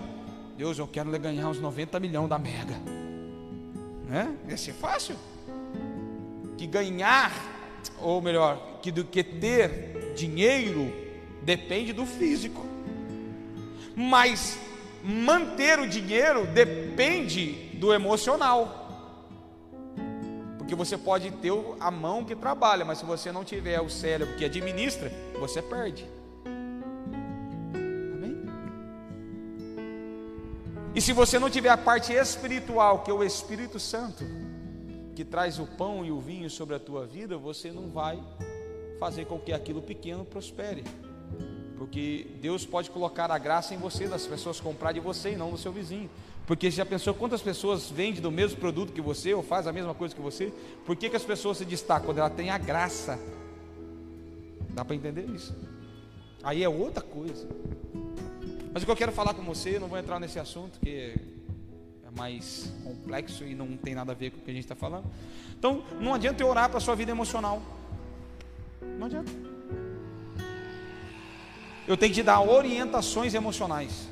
[0.57, 2.75] Deus, eu quero ganhar uns 90 milhões da mega.
[4.07, 4.35] Né?
[4.49, 5.15] Ia ser fácil.
[6.57, 7.31] Que ganhar,
[8.01, 10.91] ou melhor, que do que ter dinheiro
[11.43, 12.65] depende do físico.
[13.95, 14.57] Mas
[15.07, 18.81] manter o dinheiro depende do emocional.
[20.57, 24.35] Porque você pode ter a mão que trabalha, mas se você não tiver o cérebro
[24.35, 26.07] que administra, você perde.
[30.95, 34.23] E se você não tiver a parte espiritual, que é o Espírito Santo,
[35.13, 38.17] que traz o pão e o vinho sobre a tua vida, você não vai
[38.97, 40.83] fazer com que aquilo pequeno prospere.
[41.77, 45.51] Porque Deus pode colocar a graça em você, das pessoas comprar de você e não
[45.51, 46.09] do seu vizinho.
[46.47, 49.93] Porque já pensou quantas pessoas vendem do mesmo produto que você ou faz a mesma
[49.93, 50.53] coisa que você?
[50.85, 52.05] Por que, que as pessoas se destacam?
[52.05, 53.19] Quando ela tem a graça.
[54.69, 55.55] Dá para entender isso?
[56.43, 57.47] Aí é outra coisa.
[58.71, 61.15] Mas o que eu quero falar com você, não vou entrar nesse assunto, que é
[62.15, 65.05] mais complexo e não tem nada a ver com o que a gente está falando.
[65.57, 67.61] Então, não adianta eu orar para a sua vida emocional.
[68.99, 69.54] Não adianta.
[71.87, 74.07] Eu tenho que te dar orientações emocionais.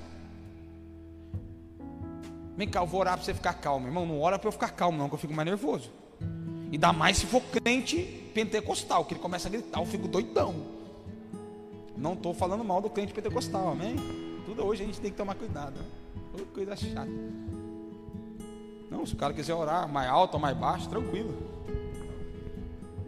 [2.56, 3.88] Vem cá, eu vou orar para você ficar calmo.
[3.88, 5.90] Irmão, não ora para eu ficar calmo, não, que eu fico mais nervoso.
[6.72, 7.98] E dá mais se for crente
[8.34, 10.56] pentecostal, que ele começa a gritar, eu fico doidão.
[11.98, 13.96] Não estou falando mal do crente pentecostal, amém?
[14.46, 15.74] Tudo hoje a gente tem que tomar cuidado.
[15.80, 16.44] Né?
[16.54, 17.10] Coisa chata.
[18.90, 21.36] Não, se o cara quiser orar mais alto ou mais baixo, tranquilo.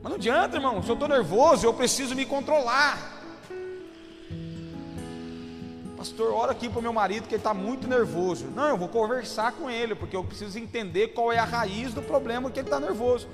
[0.02, 0.82] Mas não adianta, irmão.
[0.82, 3.15] Se eu estou nervoso, eu preciso me controlar.
[6.06, 8.46] Pastor, ora aqui para o meu marido que ele está muito nervoso.
[8.56, 12.02] Não, eu vou conversar com ele, porque eu preciso entender qual é a raiz do
[12.04, 13.28] problema que ele está nervoso.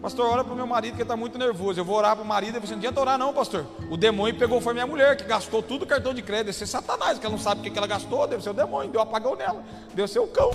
[0.00, 1.78] Pastor, ora para o meu marido que está muito nervoso.
[1.78, 3.66] Eu vou orar para o marido e você não adianta orar, não, pastor.
[3.90, 6.46] O demônio pegou, foi minha mulher, que gastou tudo o cartão de crédito.
[6.46, 8.90] Deve ser Satanás, que ela não sabe o que, ela gastou, deve ser o demônio,
[8.90, 9.62] deu apagão nela,
[9.92, 10.52] deu ser o cão.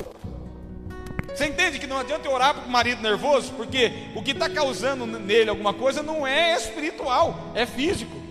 [1.29, 5.05] Você entende que não adianta orar para o marido nervoso, porque o que está causando
[5.05, 8.26] nele alguma coisa não é espiritual, é físico.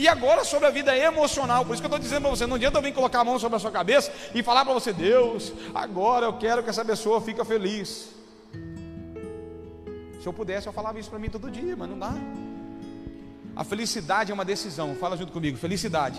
[0.00, 2.56] E agora sobre a vida emocional, por isso que eu estou dizendo para você, não
[2.56, 5.52] adianta eu vir colocar a mão sobre a sua cabeça e falar para você, Deus,
[5.74, 8.08] agora eu quero que essa pessoa fique feliz.
[10.18, 12.14] Se eu pudesse, eu falava isso para mim todo dia, mas não dá.
[13.54, 14.94] A felicidade é uma decisão.
[14.94, 16.18] Fala junto comigo, felicidade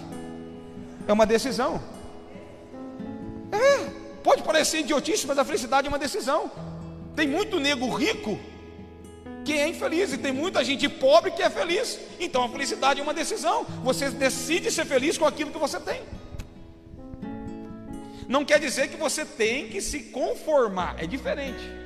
[1.07, 1.81] é uma decisão.
[3.51, 3.89] É,
[4.23, 6.51] pode parecer idiotice, mas a felicidade é uma decisão.
[7.15, 8.39] Tem muito nego rico
[9.43, 11.99] que é infeliz, e tem muita gente pobre que é feliz.
[12.19, 13.65] Então a felicidade é uma decisão.
[13.83, 16.01] Você decide ser feliz com aquilo que você tem.
[18.27, 21.81] Não quer dizer que você tem que se conformar, é diferente.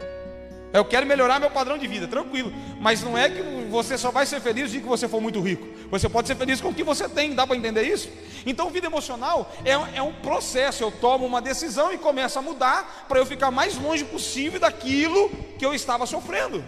[0.76, 2.52] Eu quero melhorar meu padrão de vida, tranquilo.
[2.82, 5.66] Mas não é que você só vai ser feliz de que você for muito rico.
[5.90, 8.10] Você pode ser feliz com o que você tem, dá para entender isso?
[8.46, 10.84] Então, vida emocional é, é um processo.
[10.84, 15.30] Eu tomo uma decisão e começo a mudar para eu ficar mais longe possível daquilo
[15.58, 16.62] que eu estava sofrendo.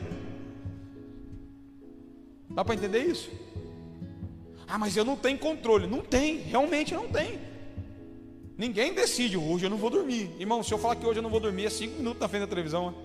[2.57, 3.29] Dá para entender isso?
[4.67, 5.85] Ah, mas eu não tenho controle.
[5.85, 7.39] Não tem, realmente não tem.
[8.57, 10.31] Ninguém decide, hoje eu não vou dormir.
[10.39, 12.41] Irmão, se eu falar que hoje eu não vou dormir, é cinco minutos na frente
[12.41, 12.95] da televisão.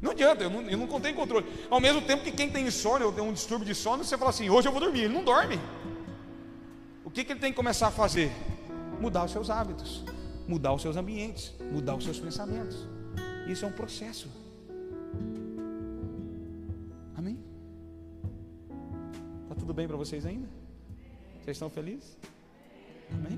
[0.00, 1.44] Não adianta, eu não, eu não tenho controle.
[1.68, 4.30] Ao mesmo tempo que quem tem insônia, ou tem um distúrbio de sono, você fala
[4.30, 5.60] assim, hoje eu vou dormir, ele não dorme.
[7.04, 8.32] O que, que ele tem que começar a fazer?
[8.98, 10.02] Mudar os seus hábitos,
[10.48, 12.88] mudar os seus ambientes, mudar os seus pensamentos.
[13.46, 14.43] Isso é um processo.
[19.74, 20.46] Tudo bem para vocês ainda?
[21.42, 22.16] Vocês estão felizes?
[23.10, 23.36] Amém?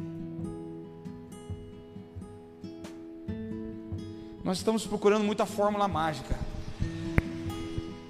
[4.44, 6.38] Nós estamos procurando muita fórmula mágica.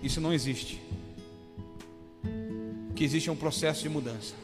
[0.02, 0.82] Isso não existe.
[2.96, 4.34] Que existe um processo de mudança.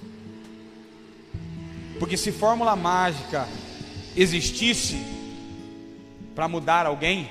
[1.99, 3.49] Porque se fórmula mágica
[4.15, 4.97] existisse
[6.37, 7.29] para mudar alguém,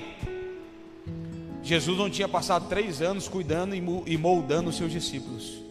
[1.62, 5.62] Jesus não tinha passado três anos cuidando e moldando os seus discípulos.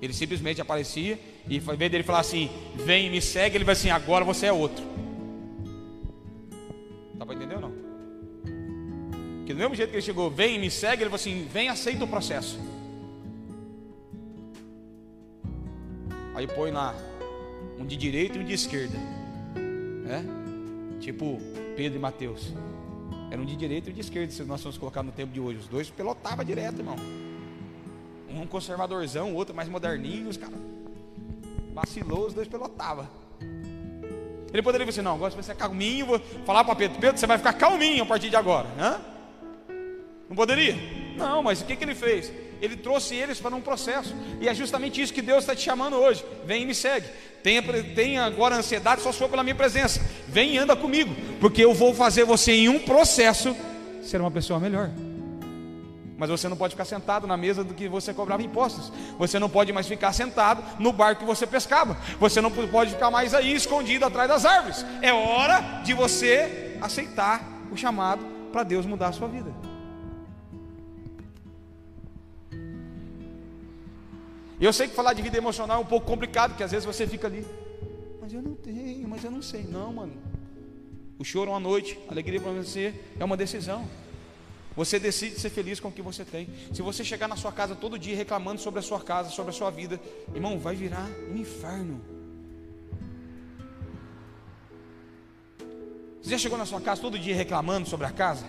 [0.00, 3.90] Ele simplesmente aparecia e em vez dele falar assim, vem me segue, ele vai assim,
[3.90, 4.84] agora você é outro.
[7.14, 7.72] Dá para entender ou não?
[9.44, 12.04] Que do mesmo jeito que ele chegou, vem me segue, ele falou assim, vem aceita
[12.04, 12.58] o processo.
[16.34, 16.94] Aí põe lá
[17.78, 18.96] um de direita e um de esquerda.
[20.06, 21.00] É?
[21.00, 21.38] Tipo
[21.76, 22.52] Pedro e Mateus.
[23.30, 25.40] Era um de direita e um de esquerda, se nós formos colocar no tempo de
[25.40, 25.58] hoje.
[25.58, 26.96] Os dois pelotavam direto, irmão.
[28.30, 30.58] Um conservadorzão, outro mais moderninho, os caras.
[31.72, 33.08] Vacilou, os dois pelotavam.
[34.52, 37.26] Ele poderia dizer assim: não, agora você ser calminho, vou falar para Pedro, Pedro, você
[37.26, 38.68] vai ficar calminho a partir de agora.
[38.78, 39.00] Hã?
[40.28, 40.76] Não poderia?
[41.16, 42.32] Não, mas o que, que ele fez?
[42.60, 45.96] Ele trouxe eles para um processo, e é justamente isso que Deus está te chamando
[45.96, 46.24] hoje.
[46.44, 47.06] Vem e me segue.
[47.42, 47.62] Tenha,
[47.94, 50.00] tenha agora ansiedade só se for pela minha presença.
[50.26, 53.56] Vem e anda comigo, porque eu vou fazer você em um processo
[54.02, 54.90] ser uma pessoa melhor.
[56.18, 58.92] Mas você não pode ficar sentado na mesa do que você cobrava impostos.
[59.16, 61.96] Você não pode mais ficar sentado no barco que você pescava.
[62.18, 64.84] Você não pode ficar mais aí escondido atrás das árvores.
[65.00, 67.40] É hora de você aceitar
[67.70, 69.54] o chamado para Deus mudar a sua vida.
[74.60, 77.06] Eu sei que falar de vida emocional é um pouco complicado, porque às vezes você
[77.06, 77.46] fica ali,
[78.20, 79.62] mas eu não tenho, mas eu não sei.
[79.62, 80.14] Não, mano.
[81.16, 83.86] O choro uma noite, a alegria para você é uma decisão.
[84.78, 86.48] Você decide ser feliz com o que você tem.
[86.72, 89.52] Se você chegar na sua casa todo dia reclamando sobre a sua casa, sobre a
[89.52, 90.00] sua vida,
[90.32, 92.00] irmão, vai virar um inferno.
[96.22, 98.46] Você já chegou na sua casa todo dia reclamando sobre a casa?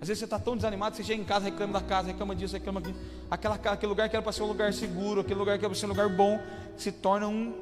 [0.00, 2.54] Às vezes você está tão desanimado, você chega em casa, reclama da casa, reclama disso,
[2.54, 3.00] reclama daquilo.
[3.30, 5.78] Aquela, aquele lugar que era para ser um lugar seguro, aquele lugar que era para
[5.78, 6.40] ser um lugar bom,
[6.76, 7.54] se torna um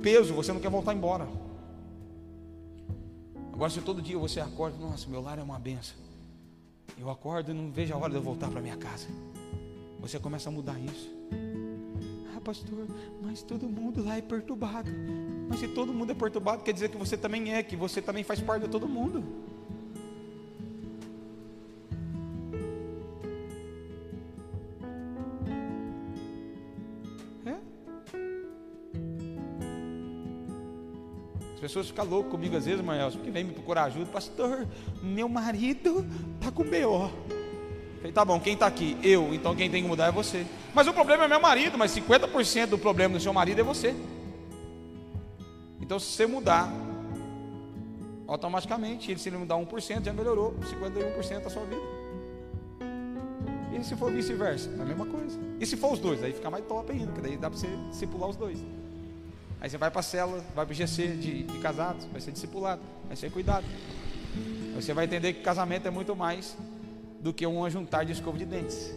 [0.00, 1.49] peso, você não quer voltar embora.
[3.60, 5.94] Agora, se todo dia você acorda, nossa, meu lar é uma benção.
[6.98, 9.06] Eu acordo e não vejo a hora de eu voltar para minha casa.
[10.00, 11.10] Você começa a mudar isso.
[12.34, 12.86] Ah, pastor,
[13.20, 14.90] mas todo mundo lá é perturbado.
[15.46, 18.24] Mas se todo mundo é perturbado, quer dizer que você também é, que você também
[18.24, 19.22] faz parte de todo mundo.
[31.60, 34.06] As pessoas ficam loucas comigo às vezes, Mael, porque vem me procurar ajuda.
[34.06, 34.66] Pastor,
[35.02, 36.06] meu marido
[36.38, 37.10] está com B.O.
[37.98, 38.96] Falei, tá bom, quem está aqui?
[39.02, 40.46] Eu, então quem tem que mudar é você.
[40.72, 43.94] Mas o problema é meu marido, mas 50% do problema do seu marido é você.
[45.82, 46.72] Então se você mudar,
[48.26, 51.82] automaticamente, ele se ele mudar 1%, já melhorou 51% da sua vida.
[53.78, 54.70] E se for vice-versa?
[54.78, 55.38] É a mesma coisa.
[55.60, 56.24] E se for os dois?
[56.24, 58.58] Aí fica mais top ainda, porque daí dá para você discipular os dois.
[59.60, 62.32] Aí você vai para a célula, vai para o GC de, de casados, vai ser
[62.32, 63.66] discipulado, vai ser cuidado.
[64.74, 66.56] Você vai entender que casamento é muito mais
[67.20, 68.94] do que um juntar de escova de dentes.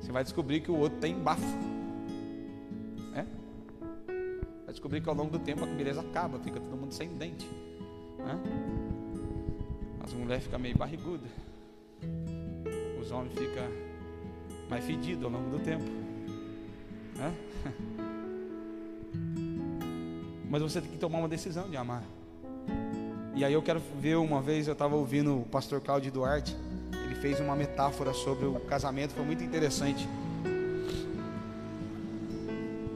[0.00, 1.42] Você vai descobrir que o outro tem bafo.
[3.14, 3.24] É?
[4.64, 7.48] Vai descobrir que ao longo do tempo a beleza acaba, fica todo mundo sem dente.
[10.00, 11.30] As mulheres ficam meio barrigudas.
[13.00, 13.64] Os homens ficam
[14.68, 15.84] mais fedidos ao longo do tempo.
[17.18, 17.97] É?
[20.48, 22.02] Mas você tem que tomar uma decisão de amar.
[23.34, 26.56] E aí eu quero ver uma vez, eu estava ouvindo o pastor Cláudio Duarte,
[27.04, 30.08] ele fez uma metáfora sobre o casamento, foi muito interessante.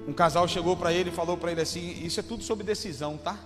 [0.06, 3.16] Um casal chegou para ele e falou para ele assim: Isso é tudo sobre decisão,
[3.16, 3.38] tá?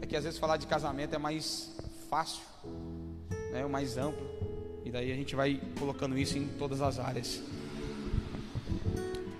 [0.00, 1.74] É que às vezes falar de casamento é mais
[2.08, 2.42] fácil,
[3.52, 4.24] né, mais amplo,
[4.84, 7.42] e daí a gente vai colocando isso em todas as áreas.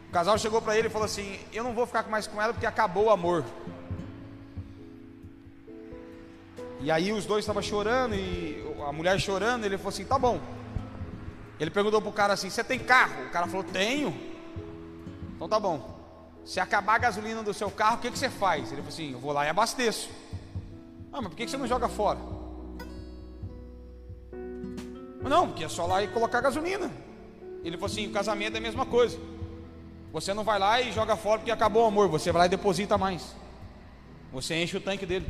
[0.09, 2.53] O casal chegou para ele e falou assim: Eu não vou ficar mais com ela
[2.53, 3.45] porque acabou o amor.
[6.81, 9.65] E aí os dois estavam chorando e a mulher chorando.
[9.65, 10.41] Ele falou assim: Tá bom.
[11.61, 13.27] Ele perguntou pro cara assim: Você tem carro?
[13.27, 14.19] O cara falou: Tenho.
[15.37, 15.97] Então tá bom.
[16.43, 18.73] Se acabar a gasolina do seu carro, o que, que você faz?
[18.73, 20.09] Ele falou assim: Eu vou lá e abasteço.
[21.13, 22.19] Ah, mas por que, que você não joga fora?
[25.21, 26.91] Não, porque é só lá e colocar gasolina.
[27.63, 29.19] Ele falou assim: O casamento é a mesma coisa.
[30.13, 32.09] Você não vai lá e joga fora porque acabou o amor.
[32.09, 33.35] Você vai lá e deposita mais.
[34.33, 35.27] Você enche o tanque dele.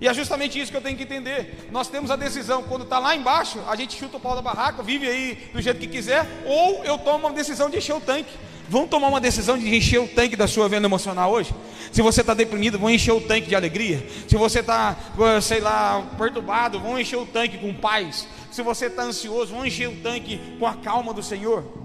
[0.00, 1.68] E é justamente isso que eu tenho que entender.
[1.70, 4.82] Nós temos a decisão, quando está lá embaixo, a gente chuta o pau da barraca,
[4.82, 8.32] vive aí do jeito que quiser, ou eu tomo uma decisão de encher o tanque.
[8.68, 11.54] Vamos tomar uma decisão de encher o tanque da sua venda emocional hoje?
[11.92, 14.04] Se você está deprimido, vão encher o tanque de alegria.
[14.26, 14.96] Se você está,
[15.40, 18.26] sei lá, perturbado, vão encher o tanque com paz.
[18.50, 21.81] Se você está ansioso, vão encher o tanque com a calma do Senhor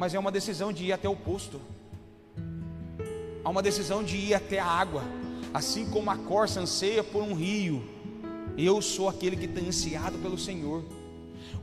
[0.00, 1.60] mas é uma decisão de ir até o posto.
[3.44, 5.04] Há uma decisão de ir até a água,
[5.52, 7.84] assim como a corça anseia por um rio.
[8.56, 10.82] Eu sou aquele que tem ansiado pelo Senhor.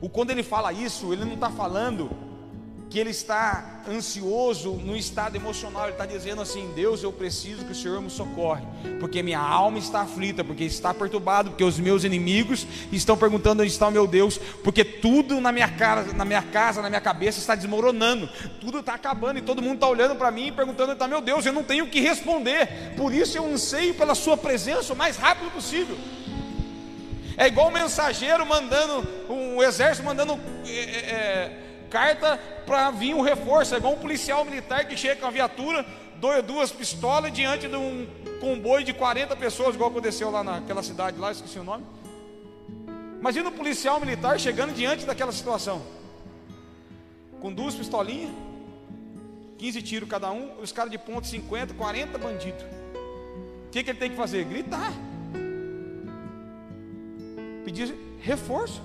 [0.00, 2.08] O quando ele fala isso, ele não está falando
[2.90, 7.72] que ele está ansioso no estado emocional, ele está dizendo assim: Deus, eu preciso que
[7.72, 8.62] o Senhor me socorre,
[8.98, 13.70] porque minha alma está aflita, porque está perturbado, porque os meus inimigos estão perguntando onde
[13.70, 17.38] está o meu Deus, porque tudo na minha casa, na minha casa, na minha cabeça
[17.38, 18.28] está desmoronando,
[18.60, 21.20] tudo está acabando e todo mundo está olhando para mim e perguntando onde está meu
[21.20, 24.96] Deus, eu não tenho o que responder, por isso eu anseio pela Sua presença o
[24.96, 25.96] mais rápido possível.
[27.36, 30.40] É igual um mensageiro mandando, um exército mandando.
[30.66, 35.20] É, é, é carta para vir um reforço, é igual um policial militar que chega
[35.20, 35.84] com a viatura,
[36.46, 38.06] duas pistolas diante de um
[38.40, 41.84] comboio de 40 pessoas, igual aconteceu lá naquela cidade lá, esqueci o nome.
[43.18, 45.82] Imagina um policial militar chegando diante daquela situação,
[47.40, 48.30] com duas pistolinhas,
[49.58, 52.62] 15 tiros cada um, os caras de ponto 50, 40 bandidos.
[53.66, 54.44] O que, que ele tem que fazer?
[54.44, 54.92] Gritar,
[57.64, 58.80] pedir reforço.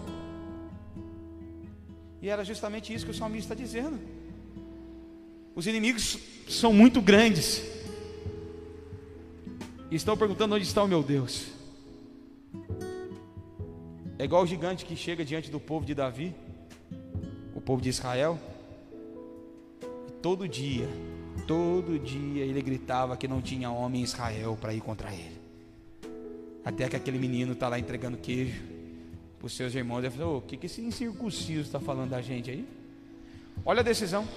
[2.24, 4.00] E era justamente isso que o salmista está dizendo.
[5.54, 6.18] Os inimigos
[6.50, 7.62] são muito grandes.
[9.92, 11.50] E estão perguntando onde está o meu Deus.
[14.18, 16.34] É igual o gigante que chega diante do povo de Davi,
[17.54, 18.40] o povo de Israel,
[20.08, 20.88] e todo dia
[21.48, 25.42] Todo dia ele gritava que não tinha homem em Israel para ir contra ele.
[26.64, 28.62] Até que aquele menino está lá entregando queijo
[29.44, 30.00] os seus irmãos.
[30.00, 32.68] Ele falou: O que, que esse incircunciso está falando da gente aí?
[33.64, 34.28] Olha a decisão.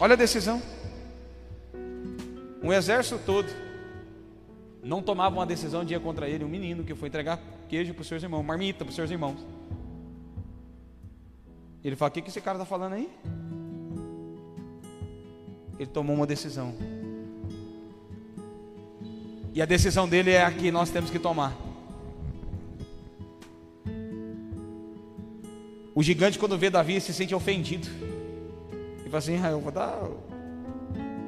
[0.00, 0.60] Olha a decisão.
[2.62, 3.48] Um exército todo
[4.82, 6.42] não tomava uma decisão de ir contra ele.
[6.42, 7.38] Um menino que foi entregar
[7.68, 9.38] queijo para os seus irmãos, marmita para os seus irmãos.
[11.84, 13.08] Ele fala: O que, que esse cara está falando aí?
[15.78, 16.74] Ele tomou uma decisão.
[19.52, 21.69] E a decisão dele é a que nós temos que tomar.
[26.00, 27.86] O gigante, quando vê Davi, se sente ofendido.
[29.04, 30.00] E fala assim: ah, Eu vou dar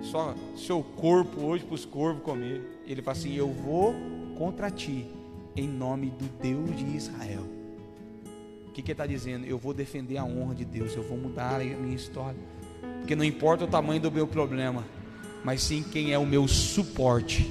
[0.01, 2.63] só seu corpo hoje para os corvos comer.
[2.87, 3.95] Ele fala assim: Eu vou
[4.39, 5.07] contra ti,
[5.55, 7.43] em nome do Deus de Israel.
[8.67, 9.45] O que, que ele está dizendo?
[9.45, 12.41] Eu vou defender a honra de Deus, eu vou mudar a minha história.
[13.01, 14.87] Porque não importa o tamanho do meu problema,
[15.45, 17.47] mas sim quem é o meu suporte.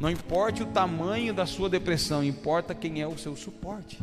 [0.00, 3.98] Não importa o tamanho da sua depressão, importa quem é o seu suporte.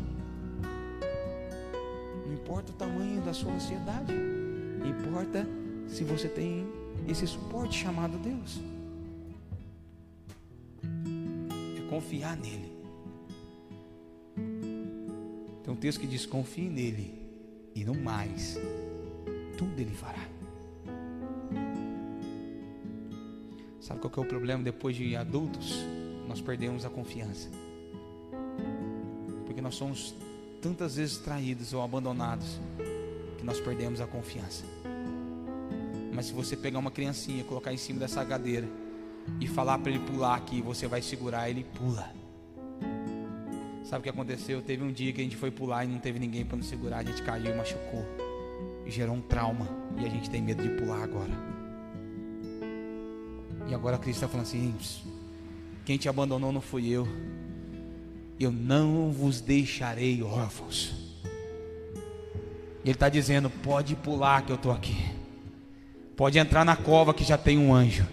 [2.43, 4.13] Não importa o tamanho da sua ansiedade,
[4.85, 5.47] importa
[5.87, 6.67] se você tem
[7.07, 8.59] esse suporte chamado Deus.
[11.77, 12.73] É confiar nele.
[15.63, 17.13] Tem um texto que diz: confie nele
[17.73, 18.59] e no mais,
[19.57, 20.27] tudo ele fará.
[23.79, 25.77] Sabe qual que é o problema depois de adultos?
[26.27, 27.49] Nós perdemos a confiança.
[29.45, 30.13] Porque nós somos
[30.63, 32.57] tantas vezes traídos ou abandonados
[33.37, 34.63] que nós perdemos a confiança.
[36.13, 38.65] Mas se você pegar uma criancinha, colocar em cima dessa cadeira
[39.41, 42.09] e falar para ele pular aqui, você vai segurar, ele pula.
[43.83, 44.61] Sabe o que aconteceu?
[44.61, 46.99] Teve um dia que a gente foi pular e não teve ninguém para nos segurar,
[46.99, 48.05] a gente caiu e machucou.
[48.85, 49.67] E gerou um trauma.
[49.97, 51.31] E a gente tem medo de pular agora.
[53.67, 54.73] E agora Cristo está falando assim:
[55.85, 57.05] quem te abandonou não fui eu.
[58.39, 60.93] Eu não vos deixarei órfãos.
[62.83, 64.97] Ele está dizendo: pode pular que eu estou aqui.
[66.15, 68.05] Pode entrar na cova que já tem um anjo.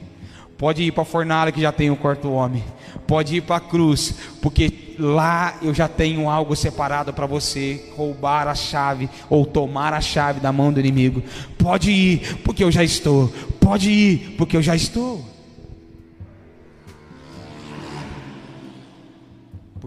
[0.56, 2.62] Pode ir para a fornalha que já tem um quarto homem.
[3.06, 8.46] Pode ir para a cruz, porque lá eu já tenho algo separado para você roubar
[8.46, 11.22] a chave ou tomar a chave da mão do inimigo.
[11.58, 13.28] Pode ir, porque eu já estou.
[13.58, 15.30] Pode ir, porque eu já estou.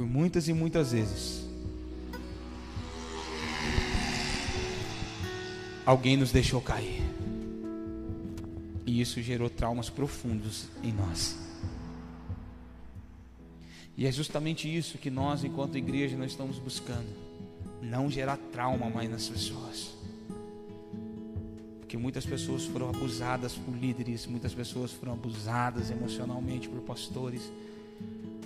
[0.04, 1.46] Por muitas e muitas vezes,
[5.86, 7.02] alguém nos deixou cair.
[8.86, 11.38] E isso gerou traumas profundos em nós.
[13.96, 17.08] E é justamente isso que nós, enquanto igreja, nós estamos buscando.
[17.82, 19.94] Não gerar trauma mais nas pessoas.
[21.80, 27.50] Porque muitas pessoas foram abusadas por líderes, muitas pessoas foram abusadas emocionalmente por pastores.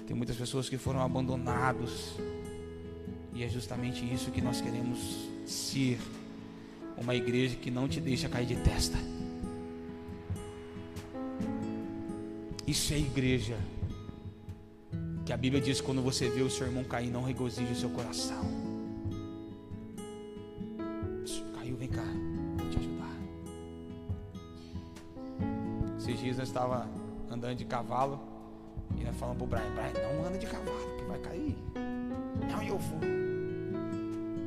[0.08, 2.14] Tem muitas pessoas que foram abandonados.
[3.34, 6.00] E é justamente isso que nós queremos ser.
[6.98, 8.98] Uma igreja que não te deixa cair de testa.
[12.66, 13.58] Isso é igreja.
[15.26, 17.90] Que a Bíblia diz: quando você vê o seu irmão cair, não regozije o seu
[17.90, 18.42] coração.
[21.54, 22.06] Caiu, vem cá,
[22.58, 23.16] vou te ajudar.
[26.00, 26.90] Esses dias nós estava
[27.30, 28.37] andando de cavalo
[28.96, 31.58] e nós falamos pro Brian: Brian, não anda de cavalo, que vai cair.
[32.50, 33.00] Não, eu vou.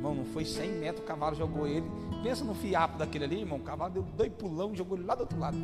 [0.01, 1.85] Irmão, não foi 100 metros, o cavalo jogou ele.
[2.23, 3.59] Pensa no fiapo daquele ali, irmão.
[3.59, 5.57] O cavalo deu dois pulão, jogou ele lá do outro lado.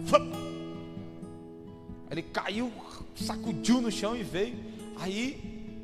[2.10, 2.72] Ele caiu,
[3.16, 4.56] sacudiu no chão e veio.
[5.00, 5.76] Aí,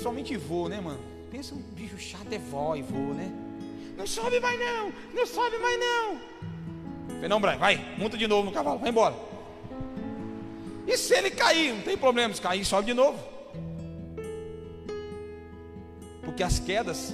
[0.00, 1.00] somente voou, né, mano?
[1.30, 3.32] Pensa um bicho chato é vó e voa, né?
[3.96, 6.18] Não sobe mais não, não sobe mais não.
[7.08, 9.31] Falei, não, Brian, vai, monta de novo no cavalo, vai embora.
[10.86, 13.18] E se ele cair, não tem problema, se cair, sobe de novo.
[16.22, 17.12] Porque as quedas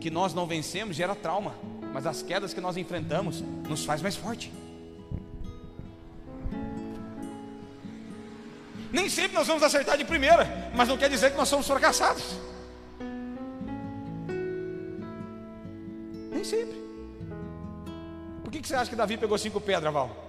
[0.00, 1.54] que nós não vencemos gera trauma,
[1.92, 4.52] mas as quedas que nós enfrentamos nos faz mais forte.
[8.92, 12.38] Nem sempre nós vamos acertar de primeira, mas não quer dizer que nós somos fracassados.
[16.30, 16.76] Nem sempre.
[18.42, 20.23] Por que, que você acha que Davi pegou cinco pedras, Val?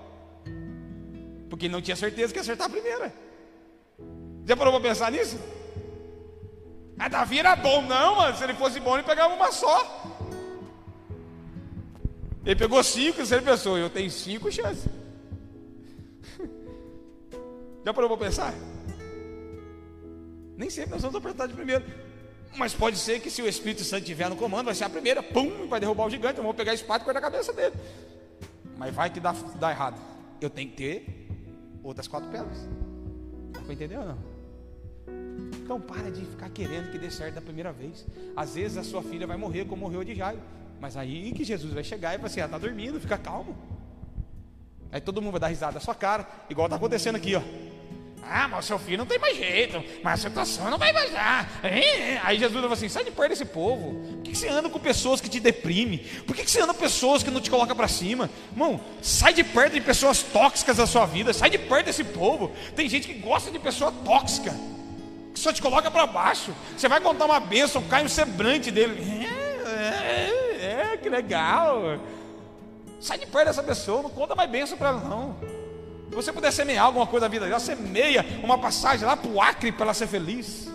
[1.56, 3.14] Porque não tinha certeza que ia acertar a primeira.
[4.44, 5.40] Já parou para pensar nisso?
[7.00, 8.36] A Davi era bom, não, mano.
[8.36, 10.04] Se ele fosse bom, ele pegava uma só.
[12.46, 14.86] Ele pegou cinco, e ele pensou, eu tenho cinco chances.
[17.86, 18.54] Já parou para pensar?
[20.58, 21.86] Nem sempre nós vamos apertar de primeiro.
[22.58, 25.24] Mas pode ser que se o Espírito Santo estiver no comando, vai ser a primeira,
[25.24, 27.76] pum, vai derrubar o gigante, eu vou pegar a espada e cortar a cabeça dele.
[28.78, 29.98] Mas vai que dá, dá errado.
[30.42, 31.25] Eu tenho que ter
[31.86, 32.68] outras quatro pedras.
[33.52, 34.18] Dá para entender ou não?
[35.64, 38.06] Então para de ficar querendo que dê certo da primeira vez.
[38.36, 40.40] Às vezes a sua filha vai morrer como morreu de Jairo.
[40.80, 43.56] Mas aí que Jesus vai chegar e vai assim, ah, está dormindo, fica calmo.
[44.92, 47.42] Aí todo mundo vai dar risada da sua cara, igual está acontecendo aqui, ó.
[48.28, 51.48] Ah, mas seu filho não tem mais jeito, mas a situação não vai mais dar.
[52.24, 53.94] Aí Jesus vai assim: sai de perto desse povo.
[54.16, 56.00] Por que você anda com pessoas que te deprimem?
[56.26, 58.30] Por que você anda com pessoas que não te colocam para cima?
[58.52, 62.52] Irmão, sai de perto de pessoas tóxicas da sua vida, sai de perto desse povo.
[62.76, 64.52] Tem gente que gosta de pessoa tóxica,
[65.34, 66.52] que só te coloca para baixo.
[66.76, 69.28] Você vai contar uma bênção, cai no semblante dele.
[69.68, 72.00] É, é, é, que legal.
[73.00, 75.55] Sai de perto dessa pessoa, não conta mais bênção para ela, não.
[76.10, 79.42] Se você puder semear alguma coisa na vida dela, semeia uma passagem lá para o
[79.42, 80.70] Acre para ela ser feliz.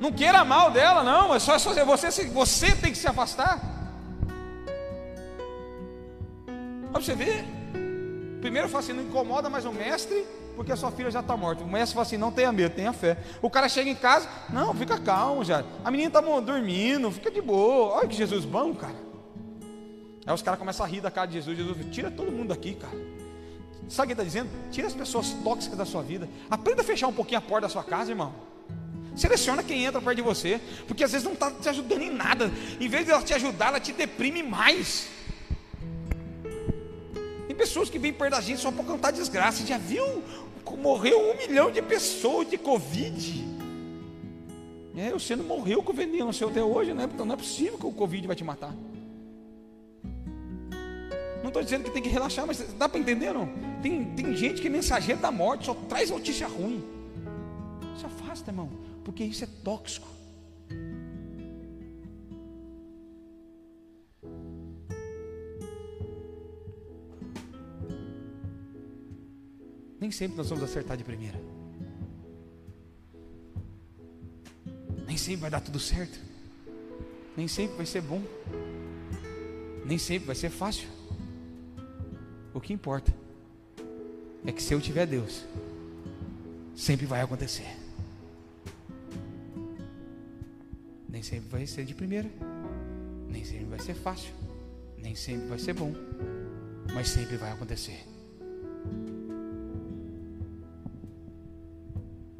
[0.00, 1.34] Não queira mal dela, não.
[1.34, 3.60] É só, é só você, você tem que se afastar.
[6.90, 7.44] Para você ver.
[8.40, 10.26] Primeiro fala assim: não incomoda mais o mestre,
[10.56, 11.62] porque a sua filha já está morta.
[11.62, 13.18] O mestre fala assim: não tenha medo, tenha fé.
[13.42, 15.62] O cara chega em casa, não, fica calmo já.
[15.84, 17.96] A menina está dormindo, fica de boa.
[17.96, 19.09] Olha que Jesus bom, cara.
[20.30, 21.58] Aí os caras começam a rir da cara de Jesus.
[21.58, 22.96] Jesus tira todo mundo daqui, cara.
[23.88, 24.48] Sabe o que está dizendo?
[24.70, 26.28] Tira as pessoas tóxicas da sua vida.
[26.48, 28.32] Aprenda a fechar um pouquinho a porta da sua casa, irmão.
[29.16, 32.48] Seleciona quem entra perto de você, porque às vezes não está te ajudando em nada.
[32.78, 35.08] Em vez de ela te ajudar, ela te deprime mais.
[37.48, 39.66] Tem pessoas que vêm perto da gente só para contar desgraça.
[39.66, 40.22] Já viu?
[40.78, 43.44] Morreu um milhão de pessoas de Covid.
[44.96, 47.08] É, você não morreu com veneno no seu até hoje, né?
[47.12, 48.72] Então não é possível que o Covid vai te matar.
[51.40, 53.48] Não estou dizendo que tem que relaxar, mas dá para entender não?
[53.82, 56.84] Tem, tem gente que é mensageiro da morte, só traz notícia ruim.
[57.98, 58.70] Se afasta, irmão,
[59.04, 60.06] porque isso é tóxico.
[70.00, 71.38] Nem sempre nós vamos acertar de primeira.
[75.06, 76.18] Nem sempre vai dar tudo certo.
[77.36, 78.22] Nem sempre vai ser bom.
[79.84, 80.88] Nem sempre vai ser fácil.
[82.52, 83.14] O que importa
[84.44, 85.44] é que se eu tiver Deus,
[86.74, 87.76] sempre vai acontecer.
[91.08, 92.30] Nem sempre vai ser de primeira,
[93.28, 94.32] nem sempre vai ser fácil,
[94.98, 95.92] nem sempre vai ser bom,
[96.94, 98.04] mas sempre vai acontecer.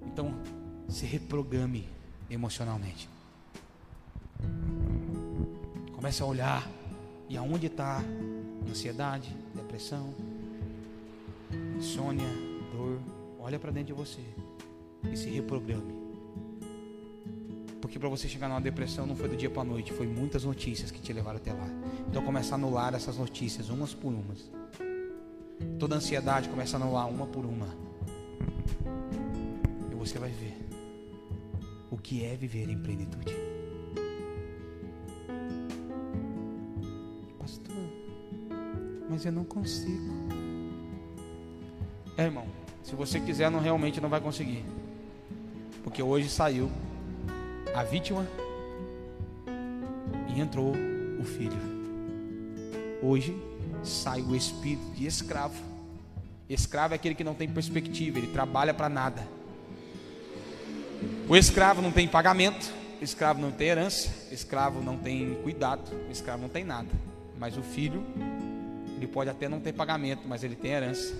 [0.06, 0.34] Então,
[0.88, 1.88] se reprograme
[2.28, 3.08] emocionalmente.
[5.92, 6.68] Comece a olhar
[7.28, 8.02] e aonde está
[8.68, 10.14] ansiedade, depressão,
[11.76, 12.28] insônia,
[12.72, 12.98] dor,
[13.38, 14.20] olha para dentro de você
[15.10, 16.00] e se reprograme.
[17.80, 20.90] Porque para você chegar numa depressão não foi do dia para noite, foi muitas notícias
[20.90, 21.66] que te levaram até lá.
[22.08, 24.50] Então começa a anular essas notícias, umas por umas.
[25.78, 27.68] Toda ansiedade começa a anular uma por uma.
[29.90, 30.56] E você vai ver
[31.90, 33.49] o que é viver em plenitude.
[39.20, 40.14] Mas eu não consigo.
[42.16, 42.46] É, irmão,
[42.82, 44.64] se você quiser, não realmente não vai conseguir.
[45.84, 46.70] Porque hoje saiu
[47.74, 48.26] a vítima
[50.34, 50.72] e entrou
[51.20, 51.52] o filho.
[53.02, 53.36] Hoje
[53.82, 55.62] sai o espírito de escravo.
[56.48, 59.28] Escravo é aquele que não tem perspectiva, ele trabalha para nada.
[61.28, 65.90] O escravo não tem pagamento, o escravo não tem herança, o escravo não tem cuidado,
[66.08, 66.88] o escravo não tem nada.
[67.38, 68.02] Mas o filho
[69.00, 71.14] ele pode até não ter pagamento, mas ele tem herança.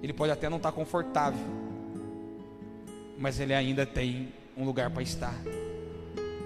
[0.00, 1.44] Ele pode até não estar confortável,
[3.18, 5.34] mas ele ainda tem um lugar para estar.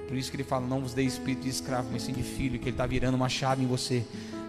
[0.08, 2.58] Por isso que ele fala: Não vos dei espírito de escravo, mas sim de filho,
[2.58, 4.02] que ele está virando uma chave em você,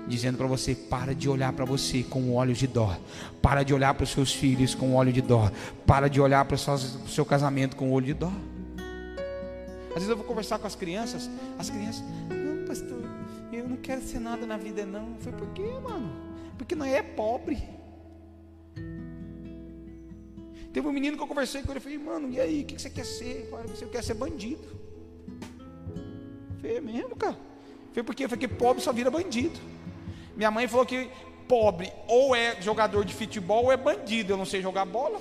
[0.08, 2.98] dizendo para você: Para de olhar para você com olhos de dó,
[3.42, 5.52] para de olhar para os seus filhos com olho de dó,
[5.86, 8.32] para de olhar para o seu casamento com olho de dó.
[9.90, 11.30] Às vezes eu vou conversar com as crianças,
[11.60, 12.04] as crianças,
[13.68, 15.18] eu não quero ser nada na vida, não.
[15.20, 16.10] Foi por quê, mano?
[16.58, 17.62] Porque não é pobre.
[20.72, 22.82] Teve um menino que eu conversei com ele, eu falei, mano, e aí, o que
[22.82, 23.42] você quer ser?
[23.42, 24.64] Eu falei, você quer ser bandido.
[26.62, 27.38] Falei, é mesmo, cara?
[27.92, 29.60] Foi porque, porque pobre só vira bandido.
[30.36, 31.10] Minha mãe falou que
[31.48, 34.34] pobre ou é jogador de futebol ou é bandido.
[34.34, 35.20] Eu não sei jogar bola.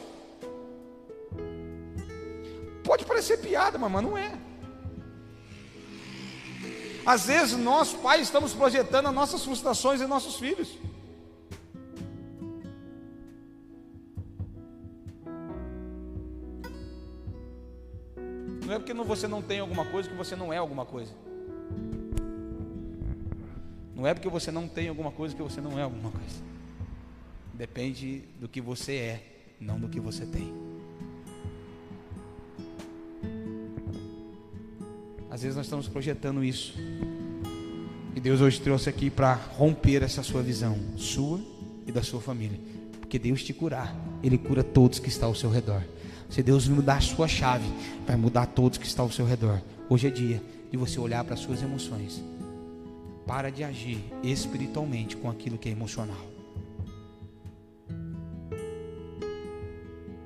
[2.85, 4.46] Pode parecer piada, mas não é.
[7.07, 10.77] Às vezes nós, pais, estamos projetando as nossas frustrações em nossos filhos.
[18.67, 21.13] Não é porque você não tem alguma coisa que você não é alguma coisa.
[23.95, 26.43] Não é porque você não tem alguma coisa que você não é alguma coisa.
[27.55, 30.76] Depende do que você é, não do que você tem.
[35.37, 36.73] Às vezes nós estamos projetando isso.
[38.15, 41.39] E Deus hoje trouxe aqui para romper essa sua visão, sua
[41.87, 42.59] e da sua família.
[43.01, 45.83] Porque Deus te curar, Ele cura todos que estão ao seu redor.
[46.31, 47.69] Se Deus mudar a sua chave,
[48.07, 49.61] vai mudar todos que estão ao seu redor.
[49.91, 52.25] Hoje é dia de você olhar para as suas emoções.
[53.27, 56.25] Para de agir espiritualmente com aquilo que é emocional.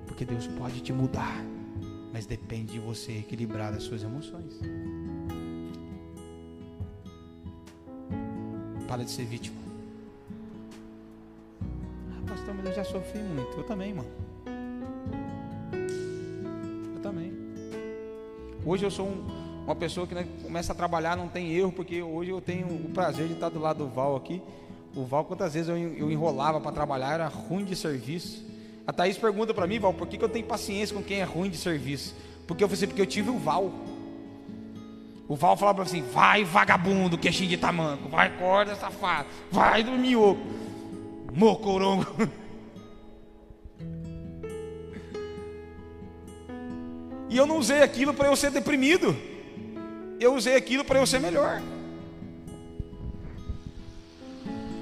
[0.06, 1.44] Porque Deus pode te mudar,
[2.12, 4.60] mas depende de você equilibrar as suas emoções.
[8.90, 9.56] Para de ser vítima.
[11.62, 13.56] Ah, pastor, mas eu já sofri muito.
[13.56, 14.08] Eu também, mano.
[16.96, 17.32] Eu também.
[18.66, 22.02] Hoje eu sou um, uma pessoa que né, começa a trabalhar, não tem erro, porque
[22.02, 24.42] hoje eu tenho o prazer de estar do lado do Val aqui.
[24.96, 28.44] O Val, quantas vezes eu, eu enrolava para trabalhar, era ruim de serviço.
[28.84, 31.24] A Thaís pergunta para mim, Val, por que, que eu tenho paciência com quem é
[31.24, 32.12] ruim de serviço?
[32.44, 33.70] Porque eu falei assim, porque eu tive o Val.
[35.30, 40.42] O Val falava assim: vai vagabundo, queixinho de tamanco, vai corda safado, vai dormir oco,
[41.32, 42.04] mocorongo.
[47.28, 49.16] E eu não usei aquilo para eu ser deprimido,
[50.18, 51.62] eu usei aquilo para eu ser melhor.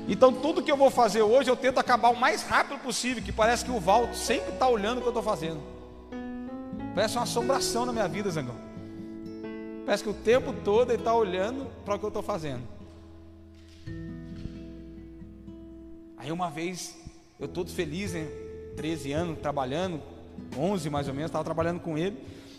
[0.09, 3.33] Então tudo que eu vou fazer hoje eu tento acabar o mais rápido possível, que
[3.33, 5.61] parece que o Val sempre está olhando o que eu estou fazendo.
[6.95, 8.68] Parece uma assombração na minha vida, Zangão.
[9.89, 12.61] Parece que o tempo todo ele está olhando para o que eu estou fazendo.
[16.15, 16.95] Aí uma vez,
[17.41, 18.29] eu todo feliz, né?
[18.77, 20.03] 13 anos, trabalhando,
[20.55, 22.19] 11 mais ou menos, estava trabalhando com ele.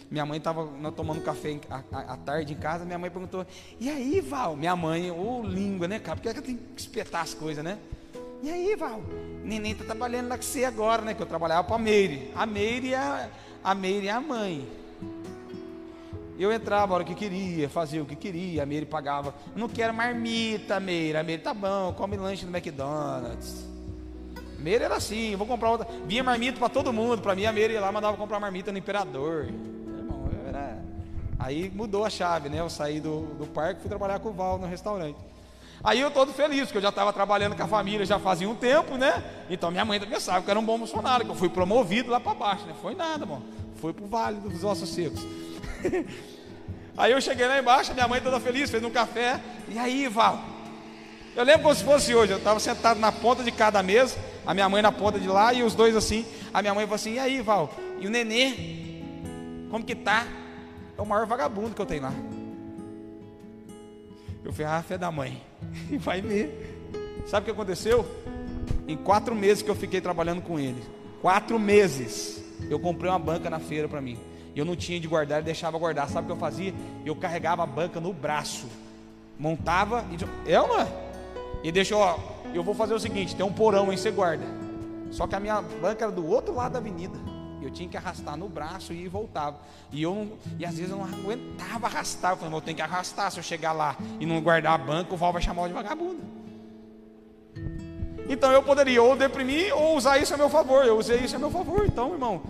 [0.10, 2.84] Minha mãe estava tomando café à tarde em casa.
[2.84, 3.46] Minha mãe perguntou:
[3.80, 4.56] E aí, Val?
[4.56, 6.16] Minha mãe, ô língua, né, cara?
[6.16, 7.78] Porque ela tem que espetar as coisas, né?
[8.42, 9.04] E aí, Val?
[9.44, 11.14] Neném está trabalhando lá com você agora, né?
[11.14, 12.32] Que eu trabalhava para a Meire.
[12.34, 13.30] A Meire é
[13.64, 14.79] a, Meire é a mãe.
[16.40, 19.36] Eu entrava a hora que queria, fazia o que queria, a Meire pagava.
[19.54, 21.18] Não quero marmita, Meire.
[21.18, 23.68] A Meire, tá bom, come lanche no McDonald's.
[24.58, 25.88] Meire era assim, vou comprar outra.
[26.06, 27.22] Vinha marmita para todo mundo.
[27.22, 29.50] Para mim, a Meire ia lá mandava comprar marmita no Imperador.
[30.48, 30.78] Era...
[31.38, 32.62] Aí mudou a chave, né?
[32.62, 35.18] Eu saí do, do parque fui trabalhar com o Val no restaurante.
[35.84, 38.56] Aí eu todo feliz, porque eu já estava trabalhando com a família já fazia um
[38.56, 39.24] tempo, né?
[39.50, 42.10] Então minha mãe também sabe que eu era um bom funcionário, que eu fui promovido
[42.10, 42.74] lá para baixo, né?
[42.82, 43.42] Foi nada, bom.
[43.76, 45.26] Foi pro Vale dos Ossos Secos.
[46.98, 49.40] aí eu cheguei lá embaixo, minha mãe toda feliz, fez um café.
[49.68, 50.44] E aí, Val?
[51.36, 54.54] Eu lembro como se fosse hoje, eu estava sentado na ponta de cada mesa, a
[54.54, 56.26] minha mãe na ponta de lá e os dois assim.
[56.54, 57.74] A minha mãe falou assim: "E aí, Val?
[58.00, 58.54] E o nenê?
[59.70, 60.28] Como que tá?"
[60.98, 62.14] É o maior vagabundo que eu tenho lá.
[64.44, 65.42] Eu falei: "Ah, fé da mãe."
[65.92, 66.80] E vai ver.
[67.28, 68.06] Sabe o que aconteceu?
[68.88, 70.82] Em quatro meses que eu fiquei trabalhando com ele,
[71.22, 74.18] quatro meses, eu comprei uma banca na feira para mim.
[74.60, 76.10] Eu não tinha de guardar, deixava guardar.
[76.10, 76.74] Sabe o que eu fazia?
[77.06, 78.68] Eu carregava a banca no braço,
[79.40, 80.52] montava e.
[80.52, 80.86] É uma?
[81.64, 82.20] E deixou, ó,
[82.54, 84.44] eu vou fazer o seguinte: tem um porão aí, você guarda.
[85.12, 87.18] Só que a minha banca era do outro lado da avenida.
[87.62, 89.60] Eu tinha que arrastar no braço e voltava.
[89.94, 92.34] E eu não, e às vezes eu não aguentava arrastar.
[92.34, 93.32] Eu falei, eu tenho que arrastar.
[93.32, 96.20] Se eu chegar lá e não guardar a banca, o Val vai chamar de vagabundo.
[98.28, 100.86] Então eu poderia ou deprimir ou usar isso a meu favor.
[100.86, 101.86] Eu usei isso a meu favor.
[101.86, 102.42] Então, irmão,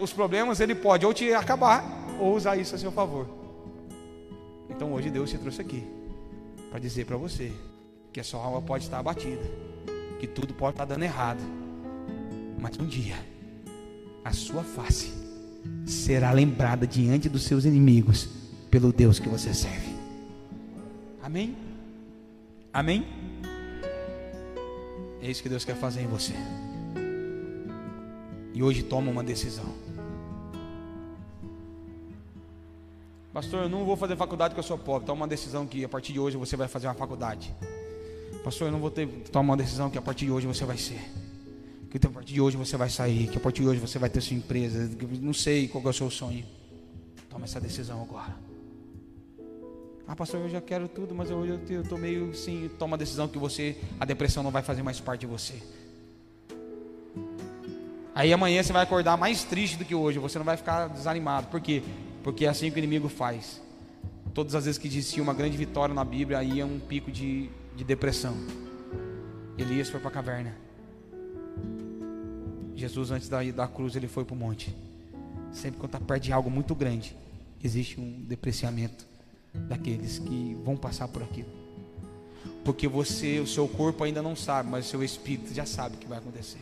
[0.00, 1.84] os problemas ele pode ou te acabar
[2.18, 3.28] ou usar isso a seu favor.
[4.68, 5.84] Então hoje Deus te trouxe aqui
[6.70, 7.52] para dizer para você
[8.12, 9.42] que a sua alma pode estar abatida,
[10.18, 11.42] que tudo pode estar dando errado,
[12.58, 13.16] mas um dia
[14.24, 15.12] a sua face
[15.86, 18.28] será lembrada diante dos seus inimigos
[18.70, 19.94] pelo Deus que você serve.
[21.22, 21.56] Amém?
[22.72, 23.06] Amém?
[25.20, 26.34] É isso que Deus quer fazer em você.
[28.54, 29.66] E hoje toma uma decisão.
[33.32, 35.06] Pastor, eu não vou fazer faculdade porque eu sou pobre.
[35.06, 37.54] Toma uma decisão que a partir de hoje você vai fazer uma faculdade.
[38.42, 39.06] Pastor, eu não vou ter.
[39.30, 41.00] Toma uma decisão que a partir de hoje você vai ser
[42.00, 44.10] que a partir de hoje você vai sair, que a partir de hoje você vai
[44.10, 44.90] ter sua empresa,
[45.20, 46.44] não sei qual é o seu sonho.
[47.30, 48.34] Toma essa decisão agora.
[50.06, 52.68] Ah, pastor, eu já quero tudo, mas eu estou meio assim.
[52.80, 55.54] Toma a decisão que você, a depressão não vai fazer mais parte de você.
[58.14, 61.48] Aí amanhã você vai acordar mais triste do que hoje, você não vai ficar desanimado.
[61.48, 61.82] Por quê?
[62.22, 63.60] Porque é assim que o inimigo faz.
[64.32, 67.50] Todas as vezes que dizia uma grande vitória na Bíblia, aí é um pico de,
[67.74, 68.36] de depressão.
[69.58, 70.54] Elias foi para a caverna.
[72.76, 74.74] Jesus, antes da, da cruz, ele foi para o monte.
[75.52, 77.16] Sempre quando está perto de algo muito grande,
[77.62, 79.06] existe um depreciamento
[79.52, 81.48] daqueles que vão passar por aquilo.
[82.64, 85.98] Porque você, o seu corpo ainda não sabe, mas o seu espírito já sabe o
[85.98, 86.60] que vai acontecer.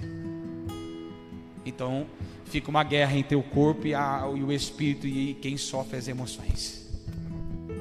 [1.65, 2.07] Então,
[2.45, 6.09] fica uma guerra entre o corpo e, a, e o espírito e quem sofre as
[6.09, 6.87] emoções.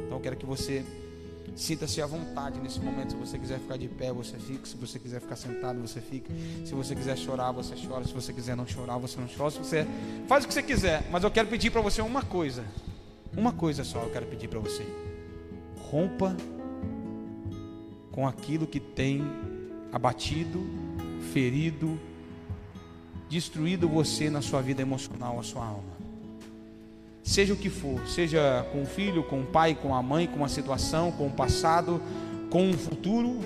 [0.05, 0.84] Então, quero que você
[1.55, 3.11] Sinta-se à vontade nesse momento.
[3.11, 4.65] Se você quiser ficar de pé, você fica.
[4.65, 6.34] Se você quiser ficar sentado, você fica.
[6.65, 8.05] Se você quiser chorar, você chora.
[8.05, 9.51] Se você quiser não chorar, você não chora.
[9.51, 9.86] Se você
[10.27, 12.63] faz o que você quiser, mas eu quero pedir para você uma coisa.
[13.36, 14.86] Uma coisa só eu quero pedir para você.
[15.77, 16.36] Rompa
[18.11, 19.21] com aquilo que tem
[19.91, 20.65] abatido,
[21.34, 21.99] ferido,
[23.32, 26.01] destruído você na sua vida emocional, a sua alma
[27.23, 30.38] seja o que for, seja com o filho, com o pai, com a mãe, com
[30.38, 32.01] uma situação, com o passado,
[32.49, 33.39] com o futuro.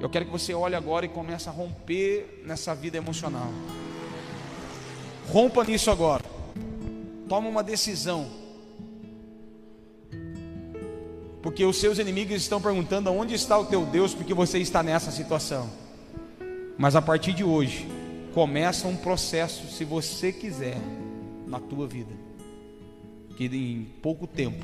[0.00, 3.48] Eu quero que você olhe agora e comece a romper nessa vida emocional.
[5.28, 6.24] Rompa nisso agora.
[7.28, 8.26] Toma uma decisão.
[11.42, 15.10] Porque os seus inimigos estão perguntando onde está o teu Deus, porque você está nessa
[15.10, 15.70] situação.
[16.78, 17.95] Mas a partir de hoje,
[18.36, 20.76] começa um processo, se você quiser
[21.46, 22.12] na tua vida.
[23.34, 24.62] Que em pouco tempo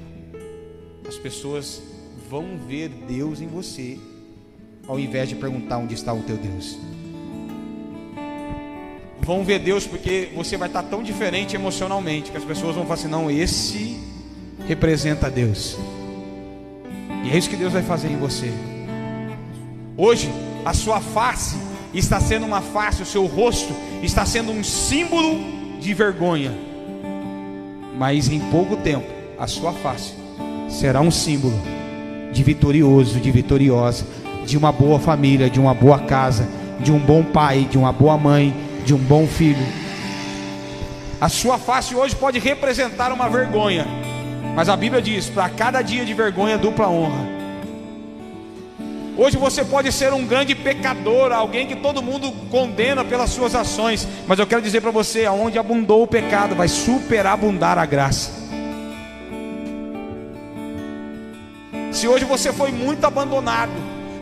[1.08, 1.82] as pessoas
[2.28, 3.98] vão ver Deus em você,
[4.86, 6.78] ao invés de perguntar onde está o teu Deus.
[9.22, 12.96] Vão ver Deus porque você vai estar tão diferente emocionalmente que as pessoas vão falar
[12.96, 13.98] assim: não, esse
[14.68, 15.78] representa Deus.
[17.24, 18.52] E é isso que Deus vai fazer em você.
[19.96, 20.28] Hoje,
[20.62, 25.38] a sua face está sendo uma face, o seu rosto está sendo um símbolo
[25.80, 26.72] de vergonha
[28.02, 29.06] mas em pouco tempo
[29.38, 30.14] a sua face
[30.68, 31.54] será um símbolo
[32.32, 34.06] de vitorioso, de vitoriosa,
[34.46, 36.48] de uma boa família, de uma boa casa,
[36.80, 39.64] de um bom pai, de uma boa mãe, de um bom filho.
[41.20, 43.86] A sua face hoje pode representar uma vergonha,
[44.56, 47.41] mas a Bíblia diz: para cada dia de vergonha, dupla honra.
[49.16, 54.08] Hoje você pode ser um grande pecador, alguém que todo mundo condena pelas suas ações,
[54.26, 58.30] mas eu quero dizer para você: aonde abundou o pecado, vai superabundar a graça.
[61.92, 63.72] Se hoje você foi muito abandonado,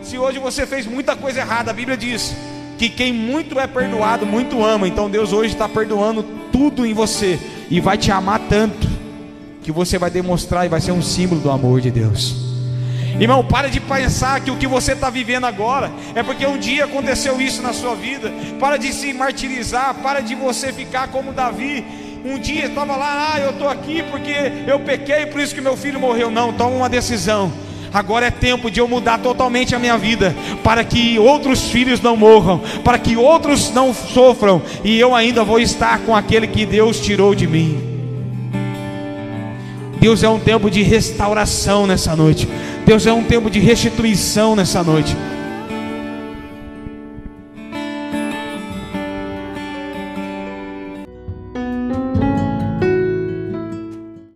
[0.03, 2.35] se hoje você fez muita coisa errada, a Bíblia diz
[2.77, 4.87] que quem muito é perdoado, muito ama.
[4.87, 6.21] Então Deus hoje está perdoando
[6.51, 7.39] tudo em você
[7.69, 8.89] e vai te amar tanto
[9.63, 12.50] que você vai demonstrar e vai ser um símbolo do amor de Deus.
[13.19, 16.85] Irmão, para de pensar que o que você está vivendo agora é porque um dia
[16.85, 18.31] aconteceu isso na sua vida.
[18.59, 21.85] Para de se martirizar, para de você ficar como Davi.
[22.23, 24.33] Um dia estava lá, ah, eu estou aqui porque
[24.67, 26.29] eu pequei, por isso que meu filho morreu.
[26.29, 27.51] Não, toma uma decisão.
[27.93, 30.33] Agora é tempo de eu mudar totalmente a minha vida,
[30.63, 35.59] para que outros filhos não morram, para que outros não sofram, e eu ainda vou
[35.59, 37.90] estar com aquele que Deus tirou de mim.
[40.01, 42.49] Deus é um tempo de restauração nessa noite.
[42.83, 45.15] Deus é um tempo de restituição nessa noite.